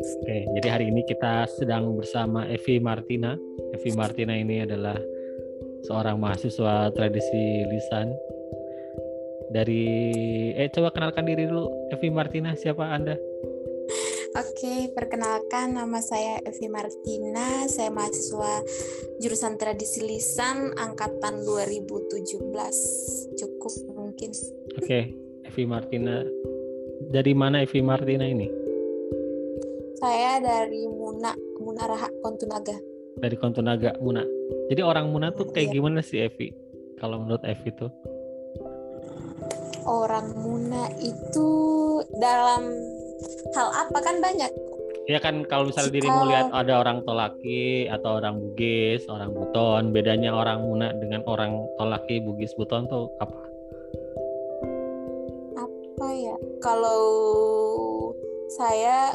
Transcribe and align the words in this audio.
Oke, 0.00 0.48
jadi 0.56 0.68
hari 0.72 0.88
ini 0.88 1.04
kita 1.04 1.44
sedang 1.60 1.92
bersama 1.92 2.48
Evi 2.48 2.80
Martina. 2.80 3.36
Evi 3.76 3.92
Martina 3.92 4.32
ini 4.32 4.64
adalah 4.64 4.96
seorang 5.84 6.16
mahasiswa 6.16 6.88
tradisi 6.96 7.68
lisan 7.68 8.08
dari 9.52 9.84
eh 10.56 10.72
coba 10.72 10.88
kenalkan 10.96 11.28
diri 11.28 11.44
dulu 11.44 11.92
Evi 11.92 12.08
Martina 12.08 12.56
siapa 12.56 12.88
Anda? 12.88 13.12
Oke, 14.30 14.88
perkenalkan 14.96 15.76
nama 15.76 16.00
saya 16.00 16.40
Evi 16.48 16.72
Martina. 16.72 17.68
Saya 17.68 17.92
mahasiswa 17.92 18.64
jurusan 19.20 19.60
tradisi 19.60 20.00
lisan 20.00 20.80
angkatan 20.80 21.44
2017. 21.44 23.36
Cukup 23.36 23.74
mungkin. 23.92 24.32
Oke, 24.80 25.12
Evi 25.44 25.64
Martina. 25.68 26.24
Dari 27.10 27.36
mana 27.36 27.60
Evi 27.66 27.84
Martina 27.84 28.24
ini? 28.24 28.59
Saya 30.00 30.40
dari 30.40 30.88
Muna, 30.88 31.36
Muna 31.60 31.84
Raha 31.84 32.08
Kontunaga. 32.24 32.72
Dari 33.20 33.36
Kontunaga, 33.36 33.92
Muna. 34.00 34.24
Jadi 34.72 34.80
orang 34.80 35.12
Muna 35.12 35.28
tuh 35.28 35.52
kayak 35.52 35.68
Iya. 35.68 35.74
gimana 35.76 36.00
sih 36.00 36.24
Evi? 36.24 36.48
Kalau 36.96 37.20
menurut 37.20 37.44
Evi 37.44 37.68
tuh? 37.76 37.92
Orang 39.84 40.32
Muna 40.40 40.88
itu 40.96 41.48
dalam 42.16 42.64
hal 43.52 43.68
apa 43.76 43.98
kan 44.00 44.24
banyak. 44.24 44.48
Ya 45.04 45.20
kan 45.20 45.44
kalau 45.44 45.68
misalnya 45.68 45.92
Jika- 45.92 45.96
dirimu 46.00 46.22
lihat 46.32 46.48
ada 46.48 46.72
orang 46.80 47.04
Tolaki 47.04 47.84
atau 47.84 48.16
orang 48.16 48.40
Bugis, 48.40 49.04
orang 49.04 49.36
Buton, 49.36 49.92
bedanya 49.92 50.32
orang 50.32 50.64
Muna 50.64 50.96
dengan 50.96 51.20
orang 51.28 51.60
Tolaki, 51.76 52.24
Bugis, 52.24 52.56
Buton 52.56 52.88
tuh 52.88 53.12
apa? 53.20 53.36
Apa 55.60 56.08
ya? 56.14 56.36
Kalau 56.62 57.02
saya 58.54 59.12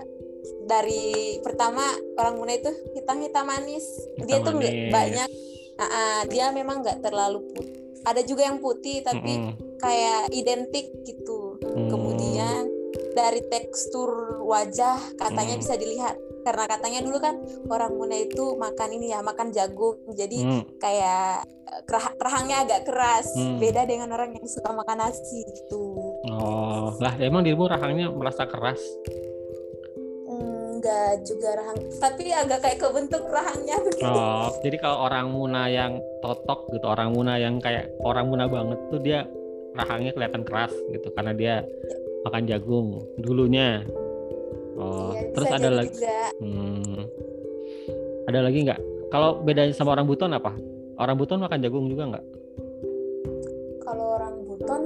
dari 0.64 1.04
pertama 1.40 1.84
orang 2.16 2.36
Muna 2.36 2.54
itu 2.54 2.70
hitam-hitam 2.94 3.46
manis. 3.46 3.86
dia 4.20 4.40
Hitam 4.40 4.46
tuh 4.46 4.54
nggak 4.58 4.74
manis. 4.74 4.92
banyak. 4.92 5.30
Ah, 5.76 5.84
ah, 5.84 6.20
dia 6.26 6.50
memang 6.50 6.80
nggak 6.80 7.00
terlalu 7.00 7.44
putih. 7.50 7.74
Ada 8.06 8.22
juga 8.22 8.46
yang 8.46 8.60
putih 8.60 9.02
tapi 9.02 9.34
Mm-mm. 9.34 9.78
kayak 9.78 10.30
identik 10.32 10.94
gitu. 11.04 11.58
Hmm. 11.60 11.90
Kemudian 11.90 12.70
dari 13.12 13.42
tekstur 13.44 14.12
wajah 14.42 14.96
katanya 15.16 15.58
Hmm. 15.58 15.64
bisa 15.64 15.74
dilihat 15.76 16.16
karena 16.42 16.64
katanya 16.66 17.00
dulu 17.02 17.18
kan 17.18 17.36
orang 17.68 17.92
Muna 17.92 18.16
itu 18.16 18.54
makan 18.54 18.90
ini 18.94 19.10
ya 19.10 19.20
makan 19.20 19.50
jagung 19.50 19.98
jadi 20.12 20.38
Hmm. 20.38 20.64
kayak 20.78 21.44
eh, 21.44 21.82
kerah- 21.84 22.16
rahangnya 22.16 22.62
agak 22.62 22.86
keras 22.86 23.28
Hmm. 23.34 23.58
beda 23.58 23.84
dengan 23.84 24.14
orang 24.14 24.32
yang 24.32 24.46
suka 24.46 24.70
makan 24.70 25.02
nasi 25.02 25.42
gitu 25.44 25.84
Oh, 26.28 26.94
lah 26.98 27.16
emang 27.18 27.42
dirimu 27.42 27.66
rahangnya 27.66 28.08
merasa 28.10 28.46
keras? 28.46 28.80
Enggak 30.86 31.26
juga 31.26 31.50
rahang 31.58 31.80
tapi 31.98 32.30
agak 32.30 32.60
kayak 32.62 32.78
kebentuk 32.78 33.24
rahangnya 33.26 33.76
begitu 33.82 34.06
Oh, 34.06 34.54
jadi 34.62 34.78
kalau 34.78 34.98
orang 35.10 35.34
Muna 35.34 35.66
yang 35.66 35.98
totok 36.22 36.70
gitu, 36.70 36.86
orang 36.86 37.10
Muna 37.10 37.42
yang 37.42 37.58
kayak 37.58 37.90
orang 38.06 38.30
Muna 38.30 38.46
banget 38.46 38.78
tuh 38.94 39.02
dia 39.02 39.26
rahangnya 39.74 40.14
kelihatan 40.14 40.46
keras 40.46 40.70
gitu 40.94 41.10
karena 41.18 41.34
dia 41.34 41.54
makan 42.22 42.44
jagung 42.46 43.02
dulunya. 43.18 43.82
Oh, 44.78 45.16
Iya, 45.16 45.32
terus 45.34 45.50
ada 45.50 45.70
lagi 45.74 45.90
juga. 45.90 46.20
Hmm. 46.38 47.02
Ada 48.30 48.40
lagi 48.46 48.60
nggak? 48.66 48.82
Kalau 49.10 49.30
bedanya 49.42 49.74
sama 49.74 49.98
orang 49.98 50.06
Buton 50.06 50.38
apa? 50.38 50.54
Orang 51.02 51.18
Buton 51.18 51.42
makan 51.42 51.60
jagung 51.66 51.90
juga 51.90 52.14
nggak? 52.14 52.26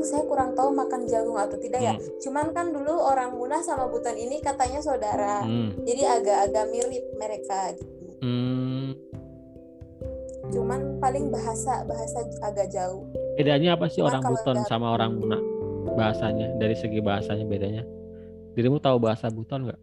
Saya 0.02 0.24
kurang 0.24 0.54
tahu 0.54 0.72
makan 0.72 1.06
jagung 1.06 1.36
atau 1.36 1.56
tidak 1.56 1.82
ya 1.82 1.94
Hmm. 1.96 2.04
cuman 2.20 2.46
kan 2.52 2.70
dulu 2.70 2.94
orang 2.94 3.34
Muna 3.34 3.60
sama 3.60 3.88
Buton 3.88 4.16
ini 4.16 4.40
katanya 4.40 4.80
saudara 4.80 5.44
Hmm. 5.44 5.74
jadi 5.84 6.20
agak-agak 6.20 6.66
mirip 6.70 7.06
mereka 7.16 7.74
gitu 7.74 8.12
Hmm. 8.20 8.92
cuman 10.50 10.98
paling 10.98 11.30
bahasa 11.30 11.86
bahasa 11.86 12.20
agak 12.42 12.70
jauh 12.70 13.06
Bedanya 13.36 13.80
apa 13.80 13.88
sih 13.88 14.04
Cuma 14.04 14.12
orang 14.12 14.24
Buton 14.28 14.58
sama 14.68 14.88
orang 14.92 15.12
Muna? 15.16 15.40
Bahasanya 15.96 16.60
dari 16.60 16.76
segi 16.76 17.00
bahasanya 17.00 17.48
bedanya. 17.48 17.88
Dirimu 18.52 18.84
tahu 18.84 19.00
bahasa 19.00 19.32
Buton 19.32 19.64
nggak? 19.64 19.80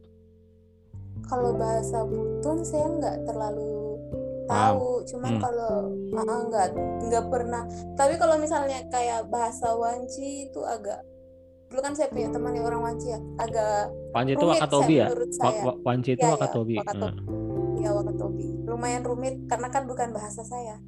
kalau 1.24 1.56
bahasa 1.56 2.04
Buton 2.04 2.60
saya 2.60 2.86
nggak 2.86 3.16
terlalu 3.24 3.64
Paham. 4.46 4.74
tahu 4.74 4.88
cuman 5.04 5.32
Hmm. 5.32 5.42
kalau 5.42 5.72
ah, 6.16 6.40
nggak 6.46 6.66
nggak 7.04 7.24
pernah 7.28 7.62
tapi 7.94 8.14
kalau 8.14 8.36
misalnya 8.36 8.78
kayak 8.88 9.26
bahasa 9.26 9.70
Wanci 9.72 10.48
itu 10.48 10.60
agak 10.62 11.02
dulu 11.66 11.80
kan 11.80 11.92
saya 11.92 12.08
punya 12.08 12.30
teman 12.30 12.54
yang 12.54 12.64
orang 12.64 12.82
Wanci 12.84 13.06
ya 13.08 13.18
agak 13.36 13.90
Panji 14.10 14.32
itu 14.32 14.46
Wakatobi 14.46 14.94
saya- 14.96 15.10
ya? 15.52 15.72
Wanci 15.82 16.10
itu 16.12 16.18
Iya, 16.18 16.24
iya, 16.24 16.34
Wakatobi. 16.34 16.74
Wakatobi. 16.78 17.18
Nah, 17.18 17.34
ya 17.76 17.90
Wakatobi 17.92 18.46
lumayan 18.64 19.02
rumit 19.02 19.34
karena 19.44 19.68
kan 19.68 19.82
bukan 19.84 20.08
bahasa 20.10 20.42
saya 20.42 20.78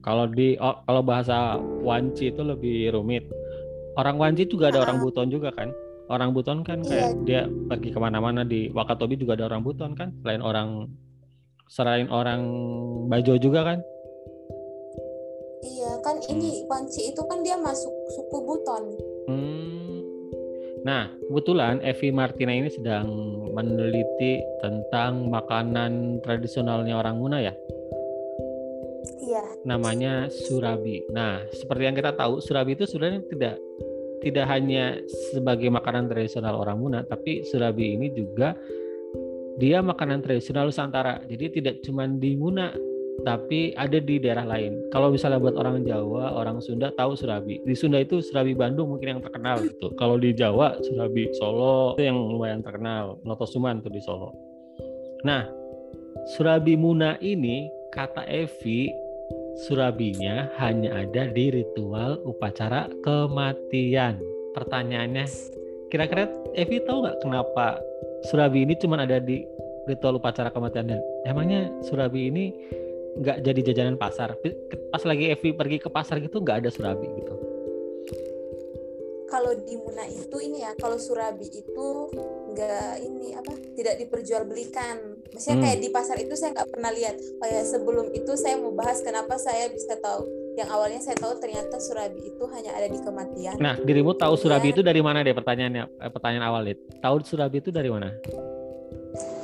kalau 0.00 0.24
di 0.24 0.56
oh, 0.56 0.80
kalau 0.80 1.02
bahasa 1.02 1.58
Wanci 1.80 2.30
itu 2.30 2.40
lebih 2.40 2.88
rumit. 2.90 3.26
Orang 3.92 4.16
Wanci 4.16 4.46
juga 4.46 4.70
ada 4.70 4.80
orang 4.80 4.96
Ah. 4.96 5.02
Buton 5.02 5.28
juga 5.28 5.50
kan? 5.50 5.68
Orang 6.08 6.30
Buton 6.30 6.62
kan 6.62 6.80
kayak 6.80 7.20
dia 7.22 7.44
pergi 7.68 7.90
ke 7.90 7.98
mana-mana 7.98 8.40
di 8.42 8.70
Wakatobi 8.70 9.14
juga 9.14 9.34
ada 9.34 9.46
orang 9.46 9.60
Buton 9.60 9.92
kan? 9.92 10.14
Selain 10.22 10.40
orang 10.40 10.88
selain 11.70 12.10
orang 12.10 12.42
Bajo 13.06 13.38
juga 13.38 13.62
kan? 13.62 13.78
iya 15.62 15.92
kan 16.02 16.18
ini 16.26 16.66
Wanci 16.66 17.14
itu 17.14 17.22
kan 17.30 17.46
dia 17.46 17.54
masuk 17.54 17.92
suku 18.16 18.38
Buton 18.42 18.84
Hmm. 19.30 20.02
Nah, 20.82 21.12
kebetulan 21.28 21.78
Evi 21.84 22.10
Martina 22.10 22.50
ini 22.50 22.72
sedang 22.72 23.06
meneliti 23.52 24.40
tentang 24.58 25.28
makanan 25.28 26.24
tradisionalnya 26.24 26.96
orang 26.96 27.20
Muna 27.20 27.38
ya, 27.38 27.52
iya 29.20 29.44
namanya 29.68 30.32
surabi. 30.32 31.04
Nah, 31.12 31.44
seperti 31.52 31.84
yang 31.84 31.94
kita 31.94 32.16
tahu, 32.16 32.40
surabi 32.40 32.74
itu 32.74 32.88
sebenarnya 32.88 33.22
tidak 33.28 33.56
tidak 34.24 34.46
hanya 34.48 34.98
sebagai 35.36 35.68
makanan 35.68 36.08
tradisional 36.08 36.58
orang 36.58 36.80
Muna, 36.80 37.04
tapi 37.04 37.44
surabi 37.44 37.94
ini 38.00 38.10
juga 38.16 38.56
dia 39.60 39.84
makanan 39.84 40.24
tradisional 40.24 40.72
Nusantara. 40.72 41.20
Jadi 41.28 41.60
tidak 41.60 41.84
cuma 41.84 42.08
di 42.08 42.32
Muna, 42.34 42.72
tapi 43.22 43.76
ada 43.76 44.00
di 44.00 44.16
daerah 44.16 44.48
lain. 44.48 44.88
Kalau 44.88 45.12
misalnya 45.12 45.36
buat 45.36 45.54
orang 45.60 45.84
Jawa, 45.84 46.32
orang 46.32 46.64
Sunda 46.64 46.88
tahu 46.96 47.12
surabi. 47.12 47.60
Di 47.62 47.76
Sunda 47.76 48.00
itu 48.00 48.24
surabi 48.24 48.56
Bandung 48.56 48.96
mungkin 48.96 49.16
yang 49.16 49.22
terkenal 49.22 49.60
gitu. 49.60 49.92
Kalau 50.00 50.16
di 50.16 50.32
Jawa 50.32 50.80
surabi 50.80 51.28
Solo 51.36 51.94
itu 52.00 52.08
yang 52.08 52.16
lumayan 52.16 52.64
terkenal. 52.64 53.20
Noto 53.22 53.44
Suman 53.44 53.84
tuh 53.84 53.92
di 53.92 54.00
Solo. 54.00 54.32
Nah, 55.22 55.44
surabi 56.34 56.74
Muna 56.80 57.20
ini 57.20 57.68
kata 57.92 58.24
Evi 58.24 58.88
surabinya 59.68 60.48
hanya 60.56 61.04
ada 61.04 61.28
di 61.28 61.52
ritual 61.52 62.16
upacara 62.24 62.88
kematian. 63.04 64.16
Pertanyaannya, 64.56 65.28
kira-kira 65.92 66.26
Evi 66.56 66.80
tahu 66.82 67.04
nggak 67.04 67.18
kenapa 67.20 67.78
surabi 68.28 68.68
ini 68.68 68.76
cuma 68.76 69.00
ada 69.00 69.16
di 69.22 69.44
ritual 69.88 70.20
upacara 70.20 70.52
kematian 70.52 70.92
dan 70.92 71.00
emangnya 71.24 71.72
surabi 71.86 72.28
ini 72.28 72.52
nggak 73.20 73.42
jadi 73.42 73.60
jajanan 73.72 73.96
pasar? 73.98 74.38
Pas 74.92 75.02
lagi 75.02 75.32
Evi 75.32 75.50
pergi 75.50 75.82
ke 75.82 75.90
pasar 75.90 76.22
gitu 76.22 76.38
nggak 76.38 76.66
ada 76.66 76.70
surabi 76.70 77.08
gitu. 77.18 77.34
kalau 79.30 79.54
di 79.54 79.78
Muna 79.78 80.04
itu 80.10 80.36
ini 80.42 80.66
ya 80.66 80.74
kalau 80.74 80.98
Surabi 80.98 81.46
itu 81.46 81.88
nggak 82.50 82.94
ini 82.98 83.30
apa 83.38 83.54
tidak 83.78 84.02
diperjualbelikan 84.02 85.22
maksudnya 85.30 85.54
Hmm. 85.54 85.64
kayak 85.70 85.78
di 85.78 85.88
pasar 85.94 86.16
itu 86.18 86.34
saya 86.34 86.50
nggak 86.58 86.70
pernah 86.74 86.90
lihat 86.90 87.14
oh 87.38 87.46
ya 87.46 87.62
sebelum 87.62 88.10
itu 88.10 88.34
saya 88.34 88.58
mau 88.58 88.74
bahas 88.74 88.98
kenapa 89.06 89.38
saya 89.38 89.70
bisa 89.70 89.94
tahu 90.02 90.26
yang 90.52 90.68
awalnya 90.68 90.98
saya 90.98 91.14
tahu 91.14 91.38
ternyata 91.38 91.76
Surabi 91.76 92.20
itu 92.24 92.44
hanya 92.48 92.72
ada 92.72 92.86
di 92.86 92.98
kematian 92.98 93.56
Nah, 93.56 93.74
dirimu 93.76 94.12
tahu 94.12 94.34
surabi 94.34 94.68
Iya. 94.68 94.74
itu 94.74 94.82
dari 94.82 95.00
mana 95.00 95.20
deh 95.20 95.30
pertanyaannya? 95.30 95.84
eh, 95.96 96.10
Pertanyaan 96.10 96.44
awal 96.44 96.62
deh. 96.64 96.76
Tahu 96.98 97.16
surabi 97.22 97.58
itu 97.58 97.70
dari 97.70 97.88
mana? 97.88 98.10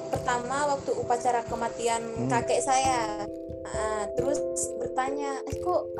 pertama 0.06 0.66
waktu 0.68 0.90
upacara 0.92 1.42
kematian 1.44 2.02
Hmm. 2.02 2.26
kakek 2.28 2.60
saya 2.60 3.26
Ah, 3.66 4.06
terus 4.14 4.38
bertanya 4.78 5.42
eh 5.42 5.58
kok 5.58 5.90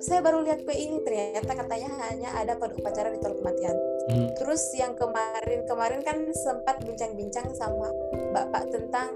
saya 0.00 0.24
baru 0.24 0.40
lihat 0.40 0.64
kue 0.64 0.72
ini 0.72 1.04
ternyata 1.04 1.52
katanya 1.52 1.92
hanya 2.02 2.32
ada 2.32 2.56
pada 2.56 2.72
upacara 2.72 3.12
ritual 3.12 3.36
kematian 3.36 3.76
Hmm. 4.08 4.28
Terus 4.34 4.72
yang 4.72 4.96
kemarin-kemarin 4.96 6.00
kan 6.00 6.16
sempat 6.34 6.80
bincang-bincang 6.80 7.52
sama 7.52 7.92
Bapak 8.32 8.72
tentang 8.72 9.12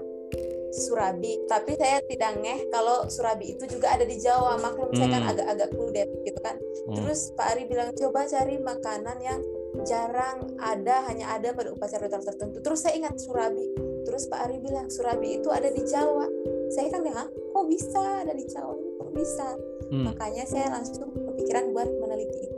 Surabi, 0.73 1.37
tapi 1.45 1.77
saya 1.77 2.01
tidak 2.09 2.33
ngeh 2.41 2.65
kalau 2.73 3.05
Surabi 3.05 3.53
itu 3.53 3.69
juga 3.69 3.93
ada 3.93 4.01
di 4.01 4.17
Jawa. 4.17 4.57
Maklum 4.57 4.89
saya 4.97 5.09
kan 5.13 5.21
Hmm. 5.21 5.31
agak-agak 5.37 5.69
kudet 5.69 6.09
gitu 6.25 6.39
kan. 6.41 6.57
Hmm. 6.89 6.95
Terus 6.97 7.29
Pak 7.37 7.45
Ari 7.53 7.63
bilang 7.69 7.93
coba 7.93 8.25
cari 8.25 8.57
makanan 8.57 9.17
yang 9.21 9.39
jarang 9.85 10.57
ada, 10.57 11.05
hanya 11.05 11.29
ada 11.29 11.53
pada 11.53 11.69
upacara 11.69 12.09
tertentu. 12.09 12.57
Terus 12.61 12.81
saya 12.81 12.97
ingat 12.97 13.21
Surabi. 13.21 13.69
Terus 14.03 14.25
Pak 14.25 14.49
Ari 14.49 14.57
bilang 14.59 14.89
Surabi 14.89 15.37
itu 15.37 15.49
ada 15.53 15.69
di 15.69 15.81
Jawa. 15.85 16.25
Saya 16.73 16.89
kan 16.89 17.05
bilang, 17.05 17.21
"Hah, 17.21 17.29
kok 17.29 17.65
bisa 17.69 18.01
ada 18.25 18.33
di 18.33 18.45
Jawa? 18.49 18.73
Kok 18.73 19.11
bisa? 19.13 19.47
Hmm. 19.93 20.09
Makanya 20.09 20.43
saya 20.49 20.73
langsung 20.73 21.13
kepikiran 21.13 21.69
buat 21.69 21.85
meneliti 21.85 22.49
itu. 22.49 22.57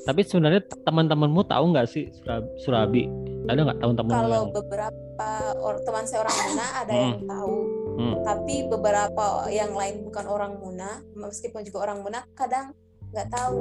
Tapi 0.00 0.20
sebenarnya 0.24 0.64
teman-temanmu 0.80 1.44
tahu 1.44 1.76
nggak 1.76 1.86
sih 1.86 2.08
Sura- 2.16 2.48
Surabi? 2.56 3.04
Ada 3.52 3.60
nggak 3.68 3.78
tahu 3.84 3.92
teman 3.92 4.12
Kalau 4.16 4.42
beberapa 4.48 4.96
beberapa 5.20 5.60
or, 5.60 5.74
teman 5.84 6.04
saya 6.08 6.24
orang 6.24 6.36
Muna 6.48 6.66
ada 6.80 6.92
yang 6.96 7.20
tahu 7.28 7.56
Hmm. 8.00 8.24
tapi 8.24 8.64
beberapa 8.64 9.44
yang 9.52 9.76
lain 9.76 10.08
bukan 10.08 10.24
orang 10.24 10.56
Muna 10.56 11.04
meskipun 11.12 11.60
juga 11.68 11.84
orang 11.84 12.00
Muna 12.00 12.24
kadang 12.32 12.72
nggak 13.12 13.28
tahu 13.28 13.60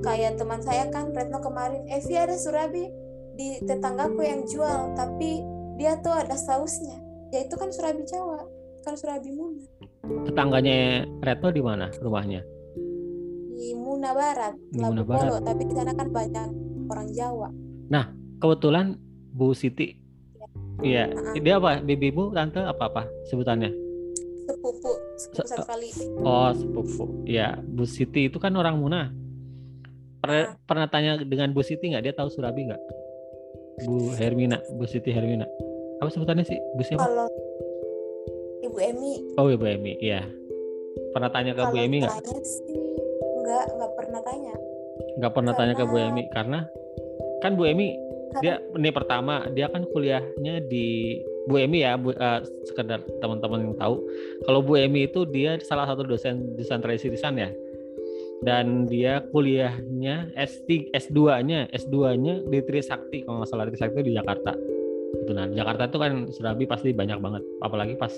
kayak 0.00 0.40
teman 0.40 0.64
saya 0.64 0.88
kan 0.88 1.12
Retno 1.12 1.44
kemarin 1.44 1.84
Evi 1.92 2.16
ada 2.16 2.32
surabi 2.32 2.88
di 3.36 3.60
tetanggaku 3.60 4.24
yang 4.24 4.48
jual 4.48 4.96
tapi 4.96 5.44
dia 5.76 6.00
tuh 6.00 6.16
ada 6.16 6.32
sausnya 6.32 6.96
ya 7.28 7.44
itu 7.44 7.52
kan 7.60 7.68
surabi 7.68 8.08
Jawa 8.08 8.40
kan 8.88 8.96
surabi 8.96 9.36
Muna 9.36 9.68
Tetangganya 10.32 11.04
Retno 11.20 11.52
di 11.52 11.60
mana 11.60 11.92
rumahnya? 12.00 12.40
di 13.52 13.76
Muna 13.76 14.16
Barat 14.16 14.56
Di 14.72 14.80
Labu 14.80 14.96
Muna 14.96 15.04
Polo 15.04 15.28
Barat. 15.28 15.44
tapi 15.44 15.62
di 15.68 15.74
sana 15.76 15.92
kan 15.92 16.08
banyak 16.08 16.48
orang 16.88 17.08
Jawa 17.12 17.48
Kebetulan 18.40 18.96
Bu 19.32 19.56
Siti. 19.56 20.03
Iya, 20.80 21.06
Ha-ha. 21.06 21.36
dia 21.36 21.54
apa? 21.54 21.78
Bibi 21.78 22.08
Bu, 22.08 22.30
tante 22.30 22.58
apa 22.58 22.84
apa 22.84 23.02
sebutannya? 23.24 23.70
sepupu 24.44 24.92
sepupu 25.16 25.40
Se- 25.40 25.48
satu 25.50 25.64
kali 25.64 25.88
Oh, 26.18 26.52
sepupu. 26.52 27.04
Iya, 27.24 27.56
Bu 27.58 27.84
Siti 27.84 28.26
itu 28.26 28.36
kan 28.36 28.52
orang 28.52 28.76
Muna. 28.76 29.08
Pernah, 30.18 30.40
Ah. 30.42 30.56
pernah 30.60 30.86
tanya 30.86 31.16
dengan 31.18 31.48
Bu 31.50 31.60
Siti 31.60 31.86
nggak? 31.86 32.02
Dia 32.02 32.12
tahu 32.12 32.28
Surabi 32.28 32.66
nggak? 32.66 32.82
Bu 33.82 34.12
Hermina, 34.12 34.60
Bu 34.70 34.84
Siti 34.84 35.08
Hermina. 35.08 35.48
Apa 35.96 36.08
sebutannya 36.08 36.44
sih? 36.44 36.60
Bu 36.72 36.82
siapa? 36.82 37.02
kalau 37.02 37.24
Ibu 38.62 38.78
Emi 38.78 39.12
Oh, 39.34 39.46
Ibu 39.46 39.64
Emi. 39.66 39.96
Iya. 39.98 40.24
Pernah 41.10 41.28
tanya 41.28 41.52
ke 41.52 41.62
Bu 41.62 41.70
kalau 41.70 41.80
Emi 41.80 41.96
nggak? 41.98 42.12
tanya 42.14 42.40
sih 42.42 42.78
nggak 43.38 43.64
nggak 43.70 43.92
pernah 43.94 44.20
tanya 44.22 44.54
Nggak 45.14 45.32
pernah 45.32 45.52
tanya 45.54 45.72
ke 45.72 45.84
Bu 45.84 45.94
Karena- 45.94 46.08
Emi 46.10 46.22
karena 46.28 46.58
kan 47.40 47.50
Bu 47.54 47.64
Emi 47.64 47.88
dia 48.42 48.58
ini 48.74 48.90
pertama 48.90 49.46
dia 49.52 49.70
kan 49.70 49.86
kuliahnya 49.86 50.64
di 50.66 51.18
Bu 51.44 51.60
Emi 51.60 51.84
ya, 51.84 52.00
Bu, 52.00 52.16
eh, 52.16 52.40
sekedar 52.64 53.04
teman-teman 53.20 53.68
yang 53.68 53.76
tahu. 53.76 54.00
Kalau 54.48 54.60
Bu 54.64 54.80
Emi 54.80 55.04
itu 55.04 55.28
dia 55.28 55.60
salah 55.60 55.84
satu 55.84 56.00
dosen 56.02 56.56
dosen 56.56 56.80
tradisi 56.80 57.12
lisan 57.12 57.36
ya. 57.36 57.52
Dan 58.44 58.88
dia 58.88 59.24
kuliahnya 59.32 60.32
S3 60.36 60.92
S2-nya, 60.92 61.72
S2-nya 61.72 62.44
di 62.48 62.58
Trisakti 62.64 63.24
kalau 63.24 63.40
nggak 63.40 63.50
salah 63.52 63.68
Trisakti 63.68 64.00
di 64.04 64.12
Jakarta. 64.16 64.52
Itu 65.24 65.32
nah, 65.32 65.48
Jakarta 65.48 65.88
itu 65.88 65.98
kan 66.00 66.12
Surabi 66.32 66.64
pasti 66.66 66.90
banyak 66.92 67.18
banget, 67.22 67.42
apalagi 67.62 67.94
pas 67.96 68.12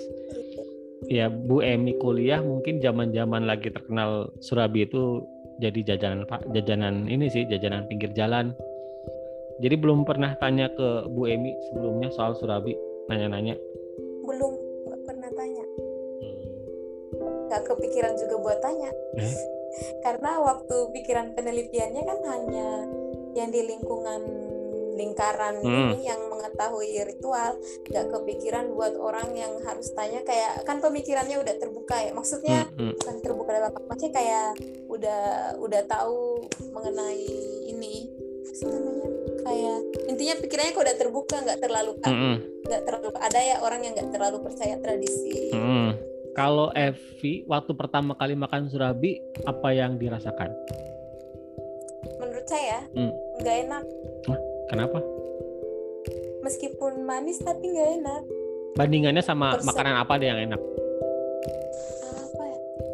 ya 1.07 1.29
Bu 1.29 1.61
Emi 1.61 1.95
kuliah 2.01 2.41
mungkin 2.41 2.81
zaman-zaman 2.81 3.45
lagi 3.45 3.69
terkenal 3.69 4.33
Surabi 4.41 4.89
itu 4.89 5.23
jadi 5.61 5.95
jajanan 5.95 6.25
Pak, 6.25 6.53
jajanan 6.53 7.05
ini 7.09 7.29
sih, 7.29 7.45
jajanan 7.47 7.85
pinggir 7.89 8.13
jalan. 8.13 8.53
Jadi 9.57 9.75
belum 9.75 10.05
pernah 10.05 10.37
tanya 10.37 10.69
ke 10.69 11.07
Bu 11.07 11.25
Emi 11.25 11.49
sebelumnya 11.67 12.09
soal 12.09 12.33
Surabi, 12.33 12.77
nanya-nanya. 13.05 13.57
belum 14.21 14.53
nggak 14.83 15.01
pernah 15.03 15.29
tanya 15.31 15.65
Hmm. 16.19 16.45
nggak 17.47 17.63
kepikiran 17.63 18.13
juga 18.13 18.35
buat 18.37 18.59
tanya 18.59 18.91
Eh? 19.15 19.33
karena 20.05 20.35
waktu 20.37 20.75
pikiran 20.91 21.31
penelitiannya 21.31 22.03
kan 22.03 22.19
hanya 22.27 22.67
yang 23.31 23.47
di 23.47 23.63
lingkungan 23.63 24.21
lingkaran 24.93 25.63
Hmm. 25.63 25.95
ini 25.95 26.03
yang 26.03 26.19
mengetahui 26.27 27.07
ritual 27.07 27.55
nggak 27.87 28.05
kepikiran 28.11 28.67
buat 28.73 28.99
orang 28.99 29.31
yang 29.31 29.55
harus 29.63 29.93
tanya 29.93 30.19
kayak 30.21 30.65
kan 30.65 30.83
pemikirannya 30.83 31.39
udah 31.39 31.55
terbuka 31.55 31.95
ya 31.97 32.11
maksudnya 32.11 32.67
Hmm, 32.67 32.91
hmm. 32.91 32.93
bukan 32.99 33.15
terbuka 33.23 33.49
dalam 33.53 33.71
apa 33.71 33.93
kayak 33.95 34.59
udah 34.91 35.21
udah 35.55 35.81
tahu 35.87 36.43
mengenai 36.73 37.23
ini 37.65 38.11
namanya 38.59 39.07
kayak 39.47 39.77
intinya 40.07 40.35
pikirannya 40.37 40.71
kok 40.71 40.83
udah 40.83 40.97
terbuka 40.97 41.35
nggak 41.39 41.59
terlalu 41.59 41.91
Hmm, 41.99 42.11
hmm. 42.13 42.35
nggak 42.63 42.81
terlalu 42.83 43.07
ada 43.17 43.39
ya 43.39 43.55
orang 43.59 43.79
yang 43.81 43.93
nggak 43.95 44.11
terlalu 44.11 44.37
percaya 44.43 44.75
tradisi 44.77 45.49
Hmm. 45.49 45.95
Kalau 46.33 46.69
Evi 46.69 47.41
waktu 47.43 47.73
pertama 47.73 48.13
kali 48.13 48.35
makan 48.35 48.67
Surabi 48.67 49.17
apa 49.43 49.71
yang 49.71 49.95
dirasakan? 49.95 50.51
menurut 52.17 52.45
saya 52.45 52.83
Hmm. 52.91 53.09
nggak 53.37 53.55
enak 53.63 53.83
Kenapa? 54.67 54.99
meskipun 56.39 57.03
manis 57.03 57.39
tapi 57.39 57.67
nggak 57.67 57.89
enak 57.97 58.21
Bandingannya 58.75 59.21
sama 59.21 59.55
Persa- 59.55 59.65
makanan 59.65 59.95
apa 59.97 60.13
deh 60.15 60.27
yang 60.27 60.41
enak? 60.43 60.61
ya 62.37 62.53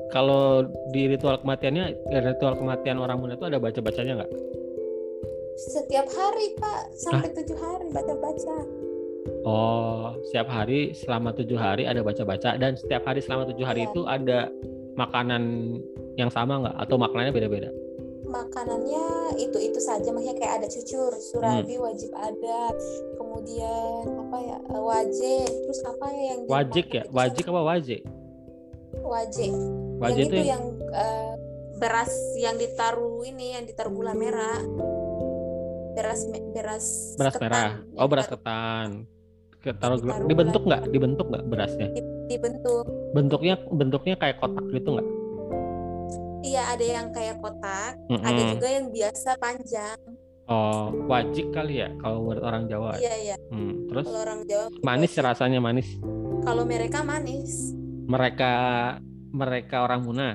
Kalau 0.09 0.63
di 0.87 1.09
ritual 1.09 1.35
kematiannya, 1.37 1.85
ya, 2.05 2.19
ritual 2.23 2.55
kematian 2.55 2.95
orang 2.95 3.17
Munda 3.17 3.33
itu 3.33 3.43
ada 3.43 3.57
baca-bacanya 3.57 4.21
nggak? 4.21 4.31
Setiap 5.63 6.07
hari 6.09 6.55
pak 6.55 6.81
sampai 6.93 7.29
tujuh 7.31 7.57
hari 7.57 7.87
baca 7.89 8.15
baca 8.15 8.57
Oh, 9.43 10.15
setiap 10.27 10.47
hari 10.47 10.91
selama 10.91 11.31
tujuh 11.31 11.55
hari 11.55 11.83
ada 11.83 11.99
baca-baca 11.99 12.55
dan 12.55 12.75
setiap 12.75 13.03
hari 13.03 13.19
selama 13.19 13.47
tujuh 13.47 13.63
hari 13.63 13.83
Iya. 13.83 13.91
itu 13.91 14.01
ada 14.03 14.39
makanan 14.95 15.43
yang 16.15 16.27
sama 16.27 16.59
nggak? 16.59 16.75
Atau 16.79 16.95
makanannya 16.95 17.31
beda-beda? 17.31 17.71
makanannya 18.23 19.35
itu 19.37 19.57
itu 19.61 19.77
saja 19.77 20.09
maksudnya 20.09 20.33
kayak 20.33 20.53
ada 20.57 20.67
cucur 20.67 21.11
surabi 21.21 21.77
wajib 21.77 22.09
ada 22.17 22.73
kemudian 23.13 24.03
apa 24.25 24.37
ya 24.41 24.57
eh, 24.57 24.81
wajib 24.81 25.45
terus 25.45 25.81
apa 25.85 26.05
ya 26.09 26.23
yang 26.33 26.39
Wajik 26.49 26.85
dimakan 26.87 26.97
ya, 26.97 27.03
itu 27.03 27.13
wajik 27.13 27.45
apa 27.45 27.61
wajik? 27.61 28.01
sama- 29.05 29.05
wajib 29.05 29.53
yang 30.01 30.17
itu 30.17 30.25
itu 30.25 30.35
yang 30.39 30.47
yang 30.49 30.63
eh, 30.97 31.33
beras 31.77 32.13
yang 32.39 32.55
ditaruh 32.57 33.21
ini 33.21 33.53
yang 33.53 33.63
ditaruh 33.69 33.93
gula 33.93 34.17
merah 34.17 34.57
beras 35.93 36.21
beras 36.51 36.85
beras 37.15 37.33
ketan. 37.33 37.47
merah. 37.47 37.71
Oh, 37.95 38.07
beras 38.07 38.27
ketan. 38.27 39.05
Ke- 39.57 39.71
Taruh 39.73 39.95
dibentuk 40.25 40.63
nggak? 40.63 40.89
Dibentuk 40.89 41.27
nggak 41.27 41.43
berasnya? 41.47 41.87
dibentuk 42.23 42.83
Bentuknya 43.11 43.59
bentuknya 43.67 44.15
kayak 44.15 44.37
kotak 44.37 44.65
gitu 44.69 44.95
nggak? 44.95 45.07
iya 46.43 46.69
ada 46.69 46.83
yang 46.83 47.07
kayak 47.09 47.39
kotak 47.39 47.95
ada 47.95 48.29
Mm-mm. 48.35 48.51
juga 48.51 48.67
yang 48.69 48.87
biasa 48.89 49.39
panjang 49.39 49.95
Oh, 50.43 50.91
wajik 51.07 51.49
kali 51.49 51.79
ya 51.79 51.87
kalau 51.97 52.19
menurut 52.21 52.43
orang 52.43 52.67
Jawa. 52.67 52.99
iya 52.99 53.15
iya 53.17 53.35
Hmm, 53.47 53.87
Terus 53.87 54.03
kalau 54.03 54.19
orang 54.21 54.39
Jawa 54.43 54.67
manis 54.81 55.11
wajib. 55.11 55.23
rasanya 55.23 55.59
manis. 55.59 55.87
kalau 56.43 56.63
mereka 56.63 56.99
manis 56.99 57.71
Mereka 58.03 58.51
mereka 59.31 59.75
orang 59.81 60.03
Muna. 60.03 60.29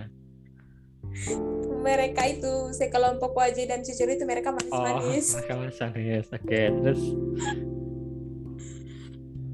Mereka 1.88 2.22
itu 2.26 2.52
sekelompok 2.70 3.32
wajib 3.32 3.64
dan 3.66 3.80
cucur 3.80 4.06
itu 4.06 4.22
mereka 4.22 4.50
Oh, 4.50 4.54
manis-manis 4.54 5.26
mereka 5.34 5.54
manis. 5.56 6.26
Oke, 6.28 6.60
terus 6.76 7.02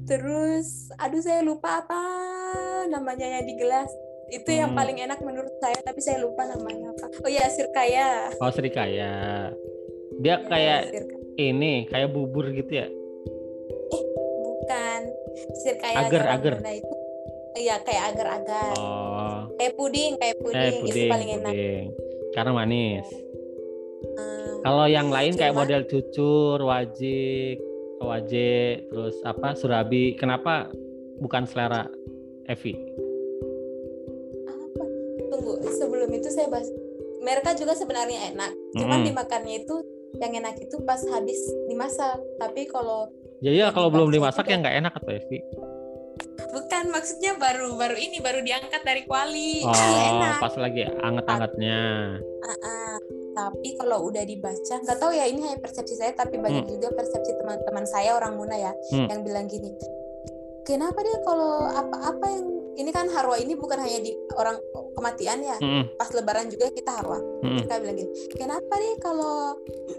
terus 0.05 0.67
aduh 0.95 1.17
saya 1.17 1.41
lupa 1.41 1.81
apa 1.81 2.01
namanya 2.87 3.25
yang 3.31 3.43
di 3.43 3.55
gelas 3.55 3.89
itu 4.27 4.51
yang 4.51 4.69
Hmm. 4.69 4.79
paling 4.79 4.97
enak 4.99 5.19
menurut 5.19 5.53
saya 5.57 5.77
tapi 5.79 5.97
saya 5.99 6.17
lupa 6.19 6.45
namanya 6.45 6.91
apa 6.91 7.09
oh 7.15 7.29
ya 7.29 7.45
sirkaya 7.47 8.29
oh 8.35 8.49
serikaya. 8.49 9.49
Dia 10.15 10.39
kayak 10.41 10.81
Sirka- 10.87 11.19
ini, 11.37 11.73
kayak 11.85 12.09
bubur 12.09 12.47
gitu 12.49 12.71
ya. 12.73 12.87
bukan 14.39 14.99
sirkaya 15.57 15.95
Agar, 16.01 16.23
agar. 16.33 16.53
Itu 16.63 16.95
iya 17.55 17.75
kayak 17.79 18.03
agar-agar 18.11 18.71
Oh, 18.75 19.51
kayak 19.55 19.73
puding 19.75 20.15
kayak 20.15 20.35
eh 20.35 20.41
puding, 20.41 20.73
itu 20.73 20.85
puding, 20.85 21.09
paling 21.11 21.29
enak 21.33 21.51
puding. 21.51 21.85
Karena 22.35 22.51
manis. 22.51 23.07
Hmm, 24.03 24.59
Kalau 24.59 24.85
yang 24.91 25.07
lain 25.07 25.33
kayak 25.33 25.55
Cuma- 25.55 25.63
model 25.63 25.81
cucur, 25.87 26.59
wajik, 26.59 27.57
wajik, 28.03 28.91
terus 28.91 29.15
apa 29.23 29.55
surabi, 29.55 30.19
kenapa 30.19 30.67
bukan 31.17 31.47
selera 31.47 31.87
Evi? 32.45 32.75
apa 34.45 34.83
tunggu 35.31 35.53
sebelum 35.71 36.09
itu 36.11 36.27
saya 36.29 36.51
bahas 36.51 36.67
mereka 37.23 37.55
juga 37.57 37.73
sebenarnya 37.73 38.35
enak 38.35 38.51
cuman 38.77 39.01
Mm-mm. 39.01 39.07
dimakannya 39.09 39.55
itu 39.65 39.75
yang 40.21 40.31
enak 40.37 40.55
itu 40.61 40.77
pas 40.85 41.01
habis 41.09 41.39
dimasak 41.65 42.19
tapi 42.37 42.67
kalau 42.69 43.09
Jadi 43.43 43.57
ya 43.59 43.67
Yang 43.67 43.75
kalau 43.75 43.89
belum 43.91 44.09
dimasak 44.13 44.45
ya 44.47 44.55
nggak 44.61 44.75
enak 44.79 44.93
atau 44.95 45.11
Evi? 45.11 45.39
Bukan 46.49 46.83
maksudnya 46.89 47.33
baru 47.35 47.73
baru 47.73 47.95
ini 47.95 48.19
baru 48.19 48.41
diangkat 48.41 48.81
dari 48.81 49.03
kuali 49.03 49.63
Oh, 49.63 49.71
enak 50.11 50.37
pas 50.39 50.55
lagi 50.55 50.85
anget-angetnya. 50.85 51.81
Ah, 52.45 52.97
tapi 53.35 53.75
kalau 53.75 54.07
udah 54.07 54.23
dibaca 54.23 54.75
nggak 54.77 54.97
tahu 54.97 55.11
ya 55.11 55.25
ini 55.25 55.43
hanya 55.43 55.59
persepsi 55.59 55.97
saya 55.97 56.13
tapi 56.13 56.37
banyak 56.37 56.63
juga 56.65 56.93
persepsi 56.93 57.35
teman-teman 57.35 57.83
saya 57.83 58.15
orang 58.15 58.37
Muna 58.37 58.55
ya 58.55 58.71
Hmm. 58.93 59.09
yang 59.09 59.21
bilang 59.21 59.45
gini 59.45 59.75
kenapa 60.63 61.01
dia 61.01 61.19
kalau 61.21 61.67
apa-apa 61.67 62.25
yang 62.31 62.47
ini 62.75 62.91
kan 62.91 63.07
harwa 63.11 63.35
ini 63.39 63.55
bukan 63.55 63.79
hanya 63.79 63.99
di 64.03 64.11
orang 64.35 64.59
kematian 64.95 65.39
ya 65.43 65.57
Mm-mm, 65.59 65.95
pas 65.99 66.09
lebaran 66.15 66.47
juga 66.47 66.71
kita 66.71 66.91
harwa 67.01 67.19
mm-mm. 67.19 67.63
mereka 67.63 67.79
bilang 67.83 67.97
gini 67.99 68.11
kenapa 68.35 68.73
nih 68.79 68.93
kalau 68.99 69.55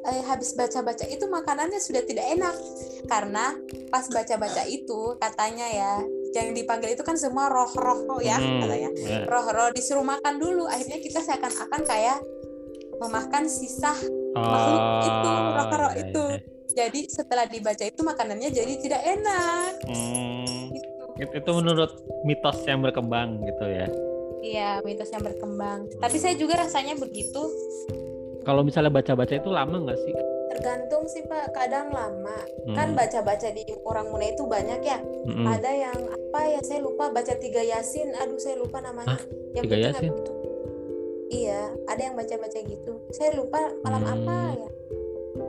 eh, 0.09 0.23
habis 0.25 0.53
baca-baca 0.57 1.05
itu 1.09 1.25
makanannya 1.29 1.81
sudah 1.81 2.03
tidak 2.05 2.27
enak 2.33 2.55
karena 3.09 3.55
pas 3.89 4.05
baca-baca 4.09 4.63
itu 4.69 5.17
katanya 5.21 5.67
ya 5.69 5.93
yang 6.37 6.53
dipanggil 6.53 6.93
itu 6.93 7.01
kan 7.01 7.17
semua 7.17 7.49
roh-roh 7.49 8.21
ya 8.21 8.37
Hmm, 8.37 8.61
katanya 8.61 8.91
ya. 8.93 9.19
roh-roh 9.25 9.73
disuruh 9.73 10.05
makan 10.05 10.37
dulu 10.37 10.69
akhirnya 10.69 11.01
kita 11.01 11.25
seakan-akan 11.25 11.81
kayak 11.89 12.21
memakan 13.01 13.45
sisah 13.49 13.97
makhluk 14.37 14.85
itu, 15.05 15.33
roh-roh 15.57 15.93
iya, 15.97 16.03
itu. 16.05 16.25
iya. 16.29 16.39
jadi 16.77 17.01
setelah 17.09 17.45
dibaca 17.49 17.85
itu 17.89 18.01
makanannya 18.05 18.49
jadi 18.53 18.73
tidak 18.81 19.03
enak 19.05 19.73
Hmm. 19.87 20.66
Itu, 21.17 21.33
itu 21.33 21.51
menurut 21.51 21.91
mitos 22.23 22.59
yang 22.63 22.81
berkembang 22.81 23.41
gitu 23.43 23.65
ya. 23.65 23.89
iya 24.41 24.71
mitos 24.81 25.09
yang 25.09 25.21
berkembang 25.21 25.89
tapi 25.97 26.17
saya 26.17 26.35
juga 26.35 26.61
rasanya 26.61 26.95
begitu 26.95 27.49
Kalau 28.43 28.63
misalnya 28.63 28.95
baca-baca 28.95 29.35
itu 29.35 29.51
lama 29.51 29.75
nggak 29.77 29.99
sih? 29.99 30.15
tergantung 30.49 31.05
sih 31.05 31.21
pak 31.23 31.53
kadang 31.53 31.91
lama 31.91 32.39
Hmm. 32.65 32.73
kan 32.73 32.89
baca-baca 32.93 33.51
di 33.51 33.61
orang 33.83 34.09
Muna 34.09 34.27
itu 34.27 34.43
banyak 34.43 34.81
ya 34.81 34.99
Mm-mm. 35.27 35.45
ada 35.45 35.69
yang 35.69 35.99
apa 36.09 36.41
ya 36.49 36.61
saya 36.61 36.81
lupa 36.81 37.09
baca 37.09 37.35
tiga 37.37 37.61
yasin 37.61 38.15
aduh 38.15 38.39
saya 38.39 38.57
lupa 38.57 38.81
namanya 38.81 39.15
Hah? 39.15 39.23
yang 39.53 39.65
Tiga 39.65 39.79
Yasin? 39.85 40.11
itu 40.11 40.33
iya 41.29 41.61
ada 41.85 42.01
yang 42.01 42.15
baca-baca 42.15 42.59
gitu 42.59 42.93
saya 43.11 43.35
lupa 43.35 43.59
malam 43.83 44.01
Hmm. 44.01 44.15
apa 44.17 44.37
ya 44.57 44.71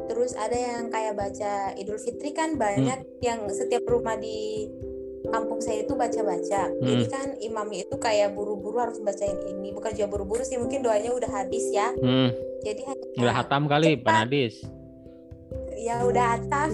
terus 0.07 0.31
ada 0.33 0.53
yang 0.53 0.83
kayak 0.89 1.13
baca 1.13 1.53
Idul 1.73 1.97
Fitri 1.97 2.31
kan 2.31 2.53
banyak 2.55 2.99
Hmm. 2.99 3.17
yang 3.21 3.39
setiap 3.47 3.85
rumah 3.85 4.17
di 4.17 4.67
kampung 5.25 5.59
saya 5.59 5.81
itu 5.81 5.93
baca-baca 5.93 6.69
jadi 6.77 7.03
Hmm. 7.03 7.11
kan 7.11 7.27
imamnya 7.39 7.83
itu 7.83 7.95
kayak 7.97 8.31
buru-buru 8.31 8.77
harus 8.77 9.01
bacain 9.01 9.35
ini 9.43 9.73
bukan 9.73 9.91
juga 9.91 10.07
buru-buru 10.07 10.41
sih 10.41 10.55
mungkin 10.55 10.81
doanya 10.81 11.09
udah 11.09 11.31
habis 11.33 11.65
ya 11.69 11.89
Hmm, 11.97 12.29
jadi 12.61 12.81
udah 13.17 13.33
hatam 13.35 13.65
kali, 13.65 13.97
cepat. 13.97 14.05
Pak 14.05 14.13
Nadis. 14.23 14.55
ya 15.77 15.95
udah 16.03 16.25
atas 16.37 16.73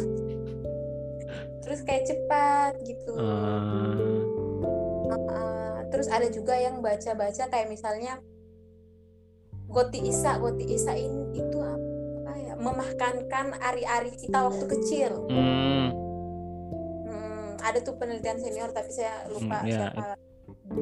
terus 1.62 1.79
kayak 1.81 2.03
cepat 2.03 2.73
gitu 2.83 3.13
Uh, 5.13 5.85
terus 5.89 6.09
ada 6.09 6.25
juga 6.27 6.57
yang 6.57 6.81
baca-baca 6.81 7.45
kayak 7.47 7.69
misalnya 7.69 8.17
Goti 9.69 10.05
Isa, 10.05 10.38
Goti 10.38 10.65
Isa 10.69 10.93
ini 10.93 11.33
itu 11.33 11.57
apa 11.57 12.31
ya? 12.35 12.53
Memahkankan 12.53 13.57
ari-ari 13.57 14.13
kita 14.13 14.45
waktu 14.45 14.65
kecil. 14.69 15.25
Hmm, 15.29 15.93
ada 17.63 17.79
tuh 17.79 17.96
penelitian 17.96 18.38
senior 18.38 18.70
tapi 18.70 18.89
saya 18.89 19.24
lupa 19.25 19.58
Hmm, 19.58 19.65
ya, 19.65 19.77
siapa. 19.89 20.20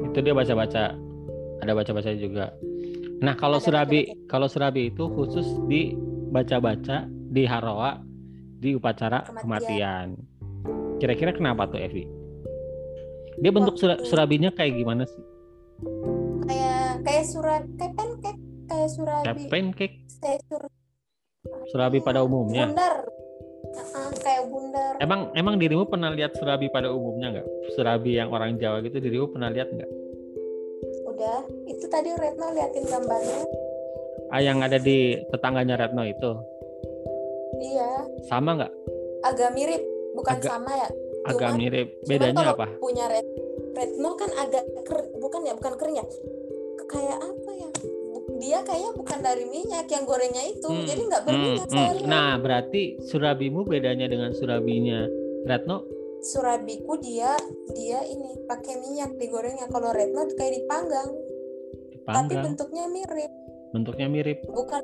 itu 0.04 0.18
dia 0.18 0.34
baca-baca. 0.34 0.84
Ada 1.58 1.72
baca-baca 1.72 2.10
juga. 2.12 2.50
Nah, 3.18 3.34
kalau 3.34 3.56
Ada 3.56 3.64
Surabi, 3.64 4.00
baca-baca. 4.04 4.26
kalau 4.26 4.46
Surabi 4.46 4.82
itu 4.88 5.04
khusus 5.08 5.46
di 5.64 5.94
baca-baca 6.28 6.96
di 7.06 7.42
Haroa 7.44 8.02
di 8.58 8.74
upacara 8.74 9.22
Kematian. 9.32 10.18
Kira-kira 10.98 11.30
kenapa 11.30 11.66
tuh 11.66 11.78
Evi? 11.78 12.02
Dia 13.36 13.50
bentuk 13.50 13.74
Waktu- 13.74 14.02
surabinya 14.04 14.50
kayak 14.50 14.74
gimana 14.76 15.02
sih? 15.04 15.22
Kayak 16.44 17.02
kayak 17.02 17.24
surat 17.24 17.62
kayak 17.72 17.94
pancake 17.94 18.38
kayak 18.64 18.68
Kayak 18.68 18.90
surabi. 18.90 19.42
pancake, 19.46 19.96
Kayak 20.18 20.40
sur 20.44 20.62
surabi 21.68 21.98
pada 21.98 22.22
umumnya. 22.22 22.66
bundar. 22.68 23.02
Kayak 24.22 24.42
bundar. 24.52 24.92
Emang 25.00 25.32
emang 25.32 25.56
dirimu 25.56 25.88
pernah 25.88 26.12
lihat 26.12 26.36
surabi 26.36 26.68
pada 26.68 26.92
umumnya 26.92 27.40
nggak? 27.40 27.48
Surabi 27.74 28.20
yang 28.20 28.28
orang 28.30 28.60
Jawa 28.60 28.84
gitu 28.84 29.00
dirimu 29.00 29.32
pernah 29.32 29.48
lihat 29.48 29.72
nggak? 29.72 29.90
Udah, 31.08 31.40
itu 31.66 31.84
tadi 31.88 32.12
Retno 32.12 32.52
liatin 32.52 32.84
gambarnya. 32.86 33.40
Ah 34.32 34.40
yang 34.40 34.60
ada 34.60 34.76
di 34.76 35.20
tetangganya 35.28 35.76
Retno 35.76 36.02
itu 36.04 36.30
Iya, 37.62 37.90
sama 38.26 38.58
nggak? 38.58 38.72
agak 39.22 39.50
mirip, 39.54 39.82
bukan 40.18 40.34
Agak- 40.34 40.50
sama 40.50 40.72
ya. 40.74 40.88
Agak 41.22 41.48
Cuman- 41.54 41.60
mirip. 41.62 41.88
Bedanya 42.10 42.42
kalau 42.42 42.54
apa? 42.58 42.66
Punya 42.82 43.04
red 43.06 43.26
Retno 43.72 44.10
kan 44.18 44.30
agak 44.34 44.64
ker, 44.82 44.98
bukan 45.14 45.40
ya, 45.46 45.52
bukan 45.54 45.72
kering 45.78 45.96
ya. 46.02 46.06
Kayak 46.90 47.18
apa 47.22 47.41
Dia 48.42 48.58
kayaknya 48.66 48.92
bukan 48.98 49.18
dari 49.22 49.44
minyak 49.46 49.86
yang 49.86 50.02
gorengnya 50.02 50.42
itu, 50.50 50.66
Hmm, 50.66 50.82
jadi 50.82 51.00
nggak 51.06 51.22
Hmm, 51.22 51.30
berminyak 51.30 51.68
hmm. 51.70 51.74
saya 51.78 51.90
lihat. 51.94 52.10
Nah 52.10 52.30
berarti 52.42 52.82
surabimu 53.06 53.62
bedanya 53.62 54.10
dengan 54.10 54.34
surabinya 54.34 55.06
Retno 55.46 55.86
Surabiku 56.22 56.98
dia 56.98 57.34
dia 57.74 57.98
ini 58.06 58.46
pakai 58.46 58.78
minyak 58.78 59.18
digorengnya. 59.18 59.66
Kalau 59.66 59.90
Retno 59.90 60.22
kayak 60.34 60.54
dipanggang, 60.54 61.08
tapi 61.10 61.94
dipanggang, 61.98 62.42
bentuknya 62.46 62.84
mirip. 62.86 63.30
bentuknya 63.72 64.06
mirip. 64.06 64.38
Bukan 64.46 64.82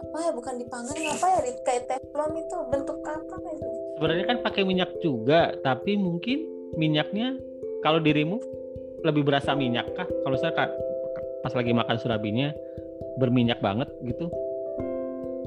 apa 0.00 0.18
ya? 0.26 0.30
Bukan 0.34 0.54
dipanggang 0.58 0.96
apa 1.06 1.26
ya? 1.38 1.40
Kayak 1.62 1.82
teflon 1.86 2.32
itu 2.34 2.56
bentuk 2.66 2.98
apa 3.06 3.36
itu? 3.46 3.68
Sebenarnya 3.94 4.26
kan 4.26 4.38
pakai 4.42 4.62
minyak 4.66 4.90
juga, 4.98 5.54
tapi 5.62 5.94
mungkin 5.94 6.42
minyaknya 6.74 7.38
kalau 7.86 8.02
dirimu 8.02 8.42
lebih 9.06 9.22
berasa 9.22 9.54
minyak 9.54 9.86
kah? 9.94 10.08
Kalau 10.26 10.34
saya 10.34 10.50
pas 11.40 11.52
lagi 11.52 11.72
makan 11.72 11.96
surabinya 11.96 12.52
berminyak 13.16 13.58
banget 13.58 13.88
gitu. 14.02 14.28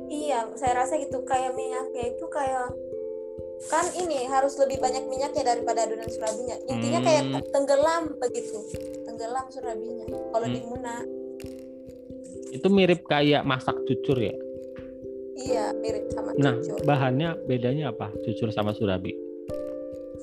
Iya, 0.08 0.50
saya 0.54 0.84
rasa 0.84 0.98
gitu 0.98 1.22
kayak 1.24 1.54
minyaknya 1.54 2.14
itu 2.14 2.26
kayak 2.28 2.70
kan 3.64 3.86
ini 3.96 4.28
harus 4.28 4.58
lebih 4.58 4.78
banyak 4.78 5.08
minyaknya 5.08 5.44
daripada 5.46 5.86
adonan 5.86 6.10
surabinya. 6.10 6.58
Intinya 6.68 7.00
Hmm. 7.00 7.08
kayak 7.08 7.24
tenggelam 7.50 8.04
begitu, 8.18 8.60
tenggelam 9.04 9.46
surabinya. 9.50 10.06
Kalau 10.30 10.48
di 10.48 10.60
Hmm. 10.60 10.70
Muna, 10.70 10.96
Itu 12.52 12.70
mirip 12.70 13.02
kayak 13.04 13.42
masak 13.44 13.74
cucur 13.84 14.14
ya. 14.16 14.36
iya 15.34 15.74
mirip 15.74 16.14
sama 16.14 16.30
Nah, 16.38 16.54
cucur. 16.56 16.78
bahannya 16.86 17.34
bedanya 17.44 17.90
apa? 17.90 18.14
Cucur 18.22 18.54
sama 18.54 18.70
surabi. 18.72 19.18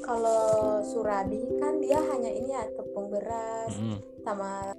Kalau 0.01 0.39
surabi 0.87 1.43
kan 1.59 1.83
dia 1.83 1.99
hanya 1.99 2.31
ini 2.31 2.47
ya 2.49 2.63
tepung 2.73 3.11
beras 3.11 3.75
Mm. 3.75 3.99
sama 4.23 4.71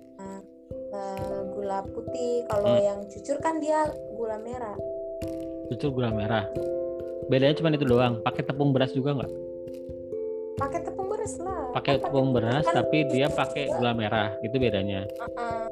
eh, 0.92 1.40
gula 1.52 1.80
putih. 1.88 2.46
Kalau 2.48 2.76
Hmm. 2.76 2.84
yang 2.84 3.00
cucur 3.08 3.38
kan 3.40 3.58
dia 3.58 3.88
gula 4.14 4.38
merah. 4.38 4.76
Cucur 5.72 5.90
gula 5.92 6.12
merah. 6.12 6.46
Bedanya 7.28 7.56
cuma 7.56 7.72
itu 7.72 7.88
doang. 7.88 8.20
Pakai 8.22 8.44
tepung 8.44 8.76
beras 8.76 8.92
juga 8.92 9.16
nggak? 9.16 9.32
Pakai 10.60 10.80
tepung 10.84 11.08
beras 11.10 11.34
lah. 11.42 11.74
Pakai 11.74 11.96
Kan 11.98 12.04
tepung 12.06 12.30
beras, 12.36 12.64
kan 12.68 12.76
tapi 12.84 12.98
dia 13.10 13.28
pakai 13.32 13.72
gula 13.72 13.96
merah. 13.96 14.36
Itu 14.44 14.60
bedanya. 14.60 15.08
Uh-uh. 15.18 15.66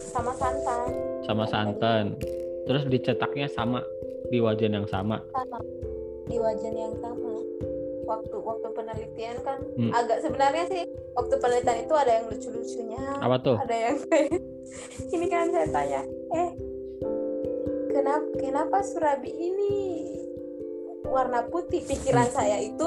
sama 0.00 0.32
santan. 0.32 0.88
Sama 1.28 1.44
santan. 1.44 2.16
Terus 2.64 2.88
dicetaknya 2.88 3.52
sama 3.52 3.84
di 4.32 4.40
wajan 4.40 4.72
yang 4.72 4.88
sama. 4.88 5.20
sama 5.28 5.60
di 6.24 6.38
wajan 6.38 6.74
yang 6.78 6.94
sama 7.02 7.42
waktu 8.10 8.36
waktu 8.36 8.68
penelitian 8.70 9.36
kan 9.40 9.58
Hmm. 9.72 9.94
agak 9.94 10.18
sebenarnya 10.20 10.64
sih 10.66 10.82
waktu 11.12 11.34
penelitian 11.36 11.78
itu 11.80 11.94
ada 11.94 12.12
yang 12.12 12.26
lucu-lucunya 12.26 13.04
Apa 13.16 13.36
tuh? 13.38 13.56
ada 13.56 13.76
yang 13.76 13.96
ini 15.14 15.26
kan 15.26 15.46
saya 15.48 15.68
tanya 15.68 16.02
eh 16.32 16.50
kenapa 17.90 18.26
kenapa 18.36 18.76
surabi 18.82 19.30
ini 19.30 19.74
warna 21.04 21.42
putih 21.44 21.82
pikiran 21.82 22.26
Hmm. 22.26 22.34
saya 22.34 22.58
itu 22.60 22.86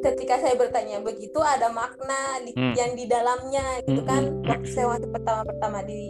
ketika 0.00 0.40
saya 0.40 0.56
bertanya 0.56 1.00
begitu 1.00 1.36
ada 1.38 1.68
makna 1.70 2.40
di- 2.40 2.56
Hmm. 2.56 2.72
yang 2.72 2.92
di 2.94 3.04
dalamnya 3.04 3.64
gitu 3.82 4.00
Hmm, 4.00 4.08
kan 4.08 4.22
hmm. 4.24 4.44
waktu 4.46 4.68
saya 4.70 4.86
waktu 4.88 5.06
pertama-pertama 5.06 5.84
di 5.84 6.08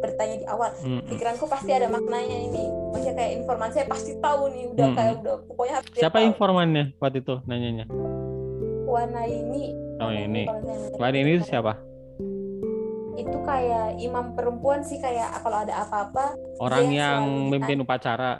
bertanya 0.00 0.36
di 0.36 0.46
awal 0.46 0.70
Mm-mm. 0.76 1.04
pikiranku 1.06 1.44
pasti 1.44 1.70
ada 1.70 1.86
maknanya 1.86 2.38
ini 2.42 2.62
maksudnya 2.90 3.14
kayak 3.14 3.32
informasi 3.38 3.72
saya 3.74 3.86
pasti 3.86 4.12
tahu 4.16 4.42
nih 4.48 4.64
udah 4.68 4.86
Hmm. 4.86 4.96
kayak 4.96 5.12
udah 5.20 5.34
pokoknya 5.44 5.72
harus 5.76 5.88
Siapa 5.94 6.16
tahu. 6.16 6.26
informannya 6.26 6.84
waktu 6.96 7.18
itu 7.18 7.34
nanyanya? 7.44 7.84
warna 8.82 9.22
ini 9.22 9.64
Oh 9.96 10.08
warna 10.08 10.18
ini. 10.18 10.42
Selain 10.90 11.16
ini 11.16 11.32
siapa? 11.40 11.72
itu 13.14 13.36
kayak 13.42 14.00
imam 14.00 14.32
perempuan 14.32 14.80
sih 14.80 14.96
kayak 14.96 15.28
kalau 15.38 15.60
ada 15.60 15.84
apa-apa 15.84 16.32
Orang 16.58 16.88
yang 16.88 17.20
selalu 17.20 17.44
memimpin 17.46 17.78
upacara. 17.78 18.32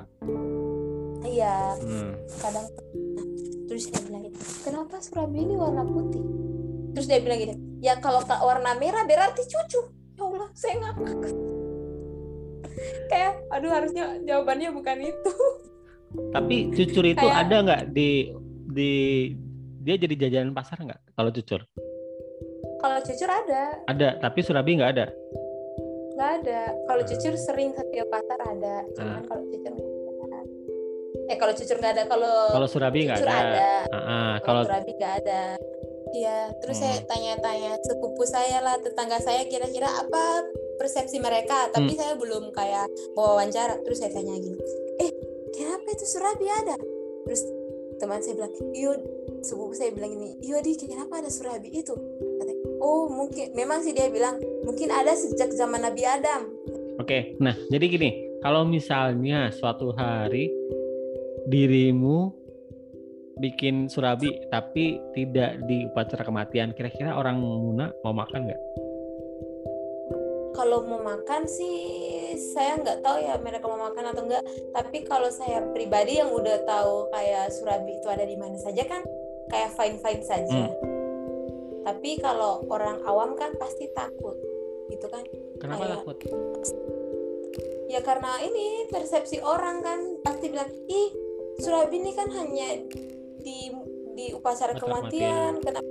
iya 1.22 1.76
Hmm. 1.76 2.16
kadang 2.34 2.66
terus 3.66 3.86
dia 3.86 4.00
bilang 4.02 4.24
gitu 4.24 4.38
kenapa 4.62 4.98
surabi 4.98 5.38
ini 5.38 5.54
warna 5.54 5.84
putih 5.84 6.24
terus 6.90 7.06
dia 7.06 7.20
bilang 7.20 7.38
gini 7.38 7.54
ya 7.78 7.94
kalau 7.96 8.18
ka- 8.20 8.40
warna 8.40 8.72
merah 8.74 9.04
berarti 9.04 9.44
cucu 9.44 9.80
ya 10.10 10.22
Allah 10.22 10.48
saya 10.52 10.74
ngakak 10.76 11.16
kayak 13.06 13.32
aduh 13.48 13.70
harusnya 13.70 14.04
jawabannya 14.22 14.70
bukan 14.70 14.98
itu 15.02 15.32
Tapi 16.10 16.56
cucur 16.72 17.04
itu 17.04 17.22
Kayak- 17.22 17.40
ada 17.44 17.56
nggak 17.62 17.82
di 17.90 18.34
di 18.66 18.90
dia 19.80 19.94
jadi 19.96 20.14
jajanan 20.20 20.50
pasar 20.50 20.78
nggak? 20.78 21.00
Kalau 21.12 21.30
cucur 21.30 21.60
kalau 22.76 22.98
cucur 22.98 23.28
ada 23.28 23.62
ada, 23.86 24.08
tapi 24.18 24.40
surabi 24.40 24.74
nggak 24.74 24.92
ada. 24.94 25.06
nggak 26.10 26.30
ada 26.38 26.60
kalau 26.84 27.02
cucur 27.02 27.32
sering 27.34 27.70
setiap 27.70 28.08
pasar 28.08 28.38
ada 28.42 28.74
cuman 28.92 29.14
Ah. 29.14 29.24
kalau 29.24 29.42
cucur 29.46 29.72
nggak 29.72 29.86
ada 30.26 30.40
eh 31.26 31.36
kalau 31.36 31.52
cucur 31.52 31.76
nggak 31.76 31.92
ada 31.94 32.04
kalau 32.06 32.34
Kalau 32.50 32.66
surabi 32.66 33.00
nggak 33.04 33.20
ada. 33.20 33.32
ada 33.32 33.70
Ah, 33.86 33.96
ah, 33.96 34.32
kalau 34.38 34.60
kalau 34.60 34.60
surabi 34.66 34.92
nggak 34.94 35.14
ada 35.18 35.42
iya 36.10 36.36
terus 36.58 36.76
saya 36.76 36.98
Hmm. 36.98 37.06
tanya-tanya 37.06 37.72
sepupu 37.80 38.22
saya 38.24 38.58
lah 38.60 38.76
tetangga 38.76 39.16
saya 39.18 39.44
kira-kira 39.44 39.86
apa 39.86 40.24
persepsi 40.80 41.20
mereka 41.20 41.68
tapi 41.68 41.92
Hmm. 41.92 42.00
saya 42.00 42.14
belum 42.16 42.56
kayak 42.56 42.88
wawancara 43.12 43.84
terus 43.84 44.00
saya 44.00 44.16
tanya 44.16 44.40
gini 44.40 44.56
eh 45.04 45.12
kenapa 45.52 45.86
itu 45.92 46.04
surabi 46.08 46.46
ada? 46.48 46.76
Terus 47.28 47.42
teman 48.00 48.24
saya 48.24 48.40
bilang 48.40 48.52
iya 48.72 48.96
sepupu 49.44 49.76
saya 49.76 49.92
bilang 49.92 50.16
ini 50.16 50.40
iya 50.40 50.64
di 50.64 50.72
kenapa 50.80 51.20
ada 51.20 51.28
surabi 51.28 51.68
itu? 51.68 51.92
Katanya, 52.40 52.56
oh 52.80 53.12
mungkin 53.12 53.52
memang 53.52 53.84
sih 53.84 53.92
dia 53.92 54.08
bilang 54.08 54.40
mungkin 54.64 54.88
ada 54.88 55.12
sejak 55.12 55.52
zaman 55.52 55.84
Nabi 55.84 56.02
Adam. 56.08 56.48
Oke, 56.96 57.36
nah 57.40 57.52
jadi 57.68 57.84
gini, 57.88 58.10
kalau 58.40 58.64
misalnya 58.64 59.52
suatu 59.52 59.92
hari 59.92 60.48
dirimu 61.48 62.32
bikin 63.40 63.88
surabi 63.88 64.36
tapi 64.52 65.00
tidak 65.16 65.64
di 65.64 65.88
upacara 65.88 66.24
kematian 66.28 66.76
kira-kira 66.76 67.16
orang 67.16 67.40
Muna 67.40 67.88
mau 68.04 68.12
makan 68.12 68.52
nggak 68.52 68.60
kalau 70.60 70.84
mau 70.84 71.00
makan 71.00 71.48
sih 71.48 71.80
saya 72.52 72.76
nggak 72.76 73.00
tahu 73.00 73.16
ya 73.24 73.40
mereka 73.40 73.64
mau 73.64 73.80
makan 73.80 74.12
atau 74.12 74.28
enggak 74.28 74.44
tapi 74.76 75.08
kalau 75.08 75.32
saya 75.32 75.64
pribadi 75.72 76.20
yang 76.20 76.28
udah 76.28 76.68
tahu 76.68 77.08
kayak 77.08 77.48
surabi 77.48 77.96
itu 77.96 78.04
ada 78.12 78.28
di 78.28 78.36
mana 78.36 78.60
saja 78.60 78.84
kan 78.84 79.00
kayak 79.48 79.72
fine 79.72 79.96
fine 80.04 80.20
saja. 80.20 80.68
Hmm. 80.68 80.76
tapi 81.80 82.20
kalau 82.20 82.60
orang 82.68 83.00
awam 83.08 83.32
kan 83.40 83.56
pasti 83.56 83.88
takut 83.96 84.36
gitu 84.92 85.08
kan? 85.08 85.24
Kenapa 85.56 85.80
Kayak- 85.80 85.96
takut? 86.04 86.16
Ya 87.88 88.04
karena 88.04 88.36
ini 88.44 88.84
persepsi 88.92 89.40
orang 89.40 89.80
kan 89.80 90.00
pasti 90.20 90.52
bilang 90.52 90.68
ih 90.92 91.08
surabi 91.56 92.04
ini 92.04 92.12
kan 92.12 92.28
hanya 92.36 92.84
di 93.40 93.72
di 94.12 94.26
upacara 94.36 94.76
kematian. 94.76 95.56
kenapa 95.64 95.88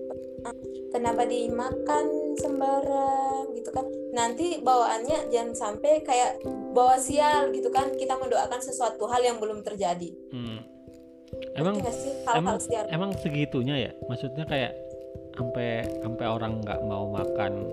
kenapa 0.94 1.22
dimakan 1.26 2.06
sembarang 2.40 3.52
gitu 3.54 3.70
kan. 3.76 3.86
Nanti 4.16 4.64
bawaannya 4.64 5.30
jangan 5.30 5.54
sampai 5.54 6.02
kayak 6.02 6.42
bawa 6.72 6.96
sial 6.98 7.52
gitu 7.52 7.70
kan. 7.70 7.92
Kita 7.94 8.16
mendoakan 8.16 8.64
sesuatu 8.64 9.06
hal 9.12 9.22
yang 9.22 9.38
belum 9.38 9.62
terjadi. 9.62 10.10
Hmm. 10.32 10.64
Emang 11.54 11.78
sih 11.94 12.14
emang 12.26 12.58
sial 12.58 12.90
emang 12.90 13.12
segitunya 13.20 13.76
ya? 13.90 13.92
Maksudnya 14.10 14.50
kayak 14.50 14.74
sampai 15.38 15.86
sampai 16.02 16.26
orang 16.26 16.64
nggak 16.64 16.80
mau 16.90 17.06
makan 17.12 17.70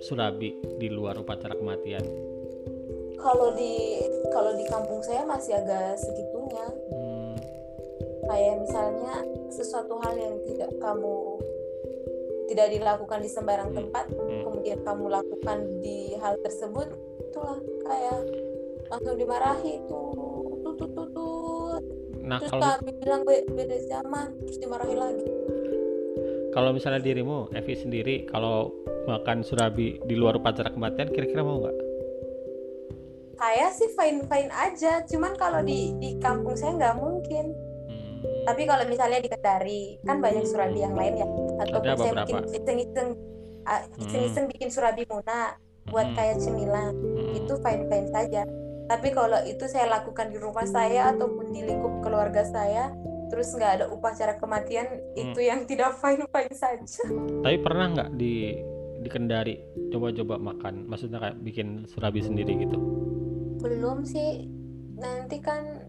surabi 0.00 0.56
di 0.78 0.88
luar 0.88 1.18
upacara 1.20 1.52
kematian? 1.58 2.02
Kalau 3.18 3.52
di 3.58 4.02
kalau 4.30 4.54
di 4.54 4.64
kampung 4.70 5.02
saya 5.02 5.26
masih 5.26 5.58
agak 5.58 5.98
segitunya. 5.98 6.66
Hmm. 6.94 7.36
kayak 8.28 8.60
misalnya 8.60 9.24
sesuatu 9.48 9.96
hal 10.04 10.12
yang 10.12 10.36
tidak 10.44 10.68
kamu 10.84 11.40
tidak 12.48 12.72
dilakukan 12.72 13.20
di 13.20 13.28
sembarang 13.28 13.70
Hmm. 13.70 13.78
tempat 13.78 14.04
Hmm. 14.08 14.42
kemudian 14.42 14.78
kamu 14.80 15.04
lakukan 15.06 15.58
di 15.78 15.98
hal 16.16 16.34
tersebut 16.40 16.88
itulah 17.22 17.56
kayak 17.84 18.18
langsung 18.88 19.16
dimarahi 19.16 19.72
itu 19.78 20.02
tut 20.58 20.74
tut 20.74 20.90
tut 20.90 21.08
tut. 21.12 21.82
nah 22.18 22.40
terus 22.40 22.50
kalau 22.50 22.64
kami 22.74 22.90
bilang 22.96 23.20
"Be- 23.22 23.46
beda 23.46 23.76
zaman 23.84 24.26
terus 24.42 24.58
dimarahi 24.58 24.96
lagi 24.96 25.28
kalau 26.48 26.72
misalnya 26.72 26.98
dirimu 26.98 27.52
Evi 27.52 27.74
sendiri 27.76 28.24
kalau 28.24 28.72
makan 29.04 29.40
surabi 29.40 30.00
di 30.02 30.14
luar 30.16 30.36
upacara 30.36 30.68
kematian 30.68 31.08
kira-kira 31.08 31.40
mau 31.40 31.60
nggak 31.60 31.76
saya 33.38 33.70
sih 33.70 33.86
fine 33.88 34.24
fine 34.24 34.50
aja 34.50 35.04
cuman 35.04 35.32
kalau 35.36 35.60
di 35.62 35.94
di 35.96 36.18
kampung 36.18 36.56
saya 36.56 36.74
nggak 36.74 36.96
mungkin 36.96 37.46
Hmm. 38.18 38.42
tapi 38.44 38.66
kalau 38.66 38.82
misalnya 38.84 39.20
di 39.20 39.28
Kendari 39.28 39.82
kan 40.02 40.18
banyak 40.18 40.42
surabi 40.42 40.80
yang 40.80 40.92
lain 40.92 41.14
ya 41.16 41.27
ataupun 41.58 41.84
Ada 41.84 41.96
saya 41.96 42.12
beberapa. 42.14 42.26
bikin 42.28 42.44
iseng-iseng 42.54 43.08
iseng-iseng 43.98 44.44
bikin 44.48 44.68
surabi 44.68 45.04
muna 45.04 45.58
buat 45.84 46.06
Hmm. 46.06 46.16
kayak 46.16 46.36
cemilan 46.38 46.92
Hmm. 46.92 47.32
itu 47.34 47.52
fine 47.58 47.84
fine 47.84 48.08
saja 48.08 48.42
tapi 48.84 49.08
kalau 49.10 49.36
itu 49.42 49.64
saya 49.64 49.84
lakukan 49.90 50.28
di 50.28 50.38
rumah 50.38 50.64
saya 50.64 51.12
ataupun 51.12 51.50
di 51.50 51.60
lingkup 51.62 52.00
keluarga 52.00 52.40
saya 52.42 52.88
terus 53.28 53.52
nggak 53.52 53.72
ada 53.74 53.86
upacara 53.88 54.36
kematian 54.36 54.88
Hmm. 54.88 55.20
itu 55.26 55.40
yang 55.42 55.64
tidak 55.64 55.92
fine 56.00 56.24
fine 56.26 56.54
saja 56.54 57.04
Tapi 57.38 57.56
pernah 57.58 57.86
nggak 57.90 58.10
di 58.14 58.56
di 58.98 59.06
Kendari 59.06 59.54
coba-coba 59.88 60.34
makan? 60.36 60.84
Maksudnya 60.84 61.22
kayak 61.22 61.38
bikin 61.38 61.86
surabi 61.86 62.18
sendiri 62.18 62.56
gitu? 62.58 62.78
belum 63.58 64.02
sih 64.02 64.46
nanti 64.94 65.38
kan 65.38 65.86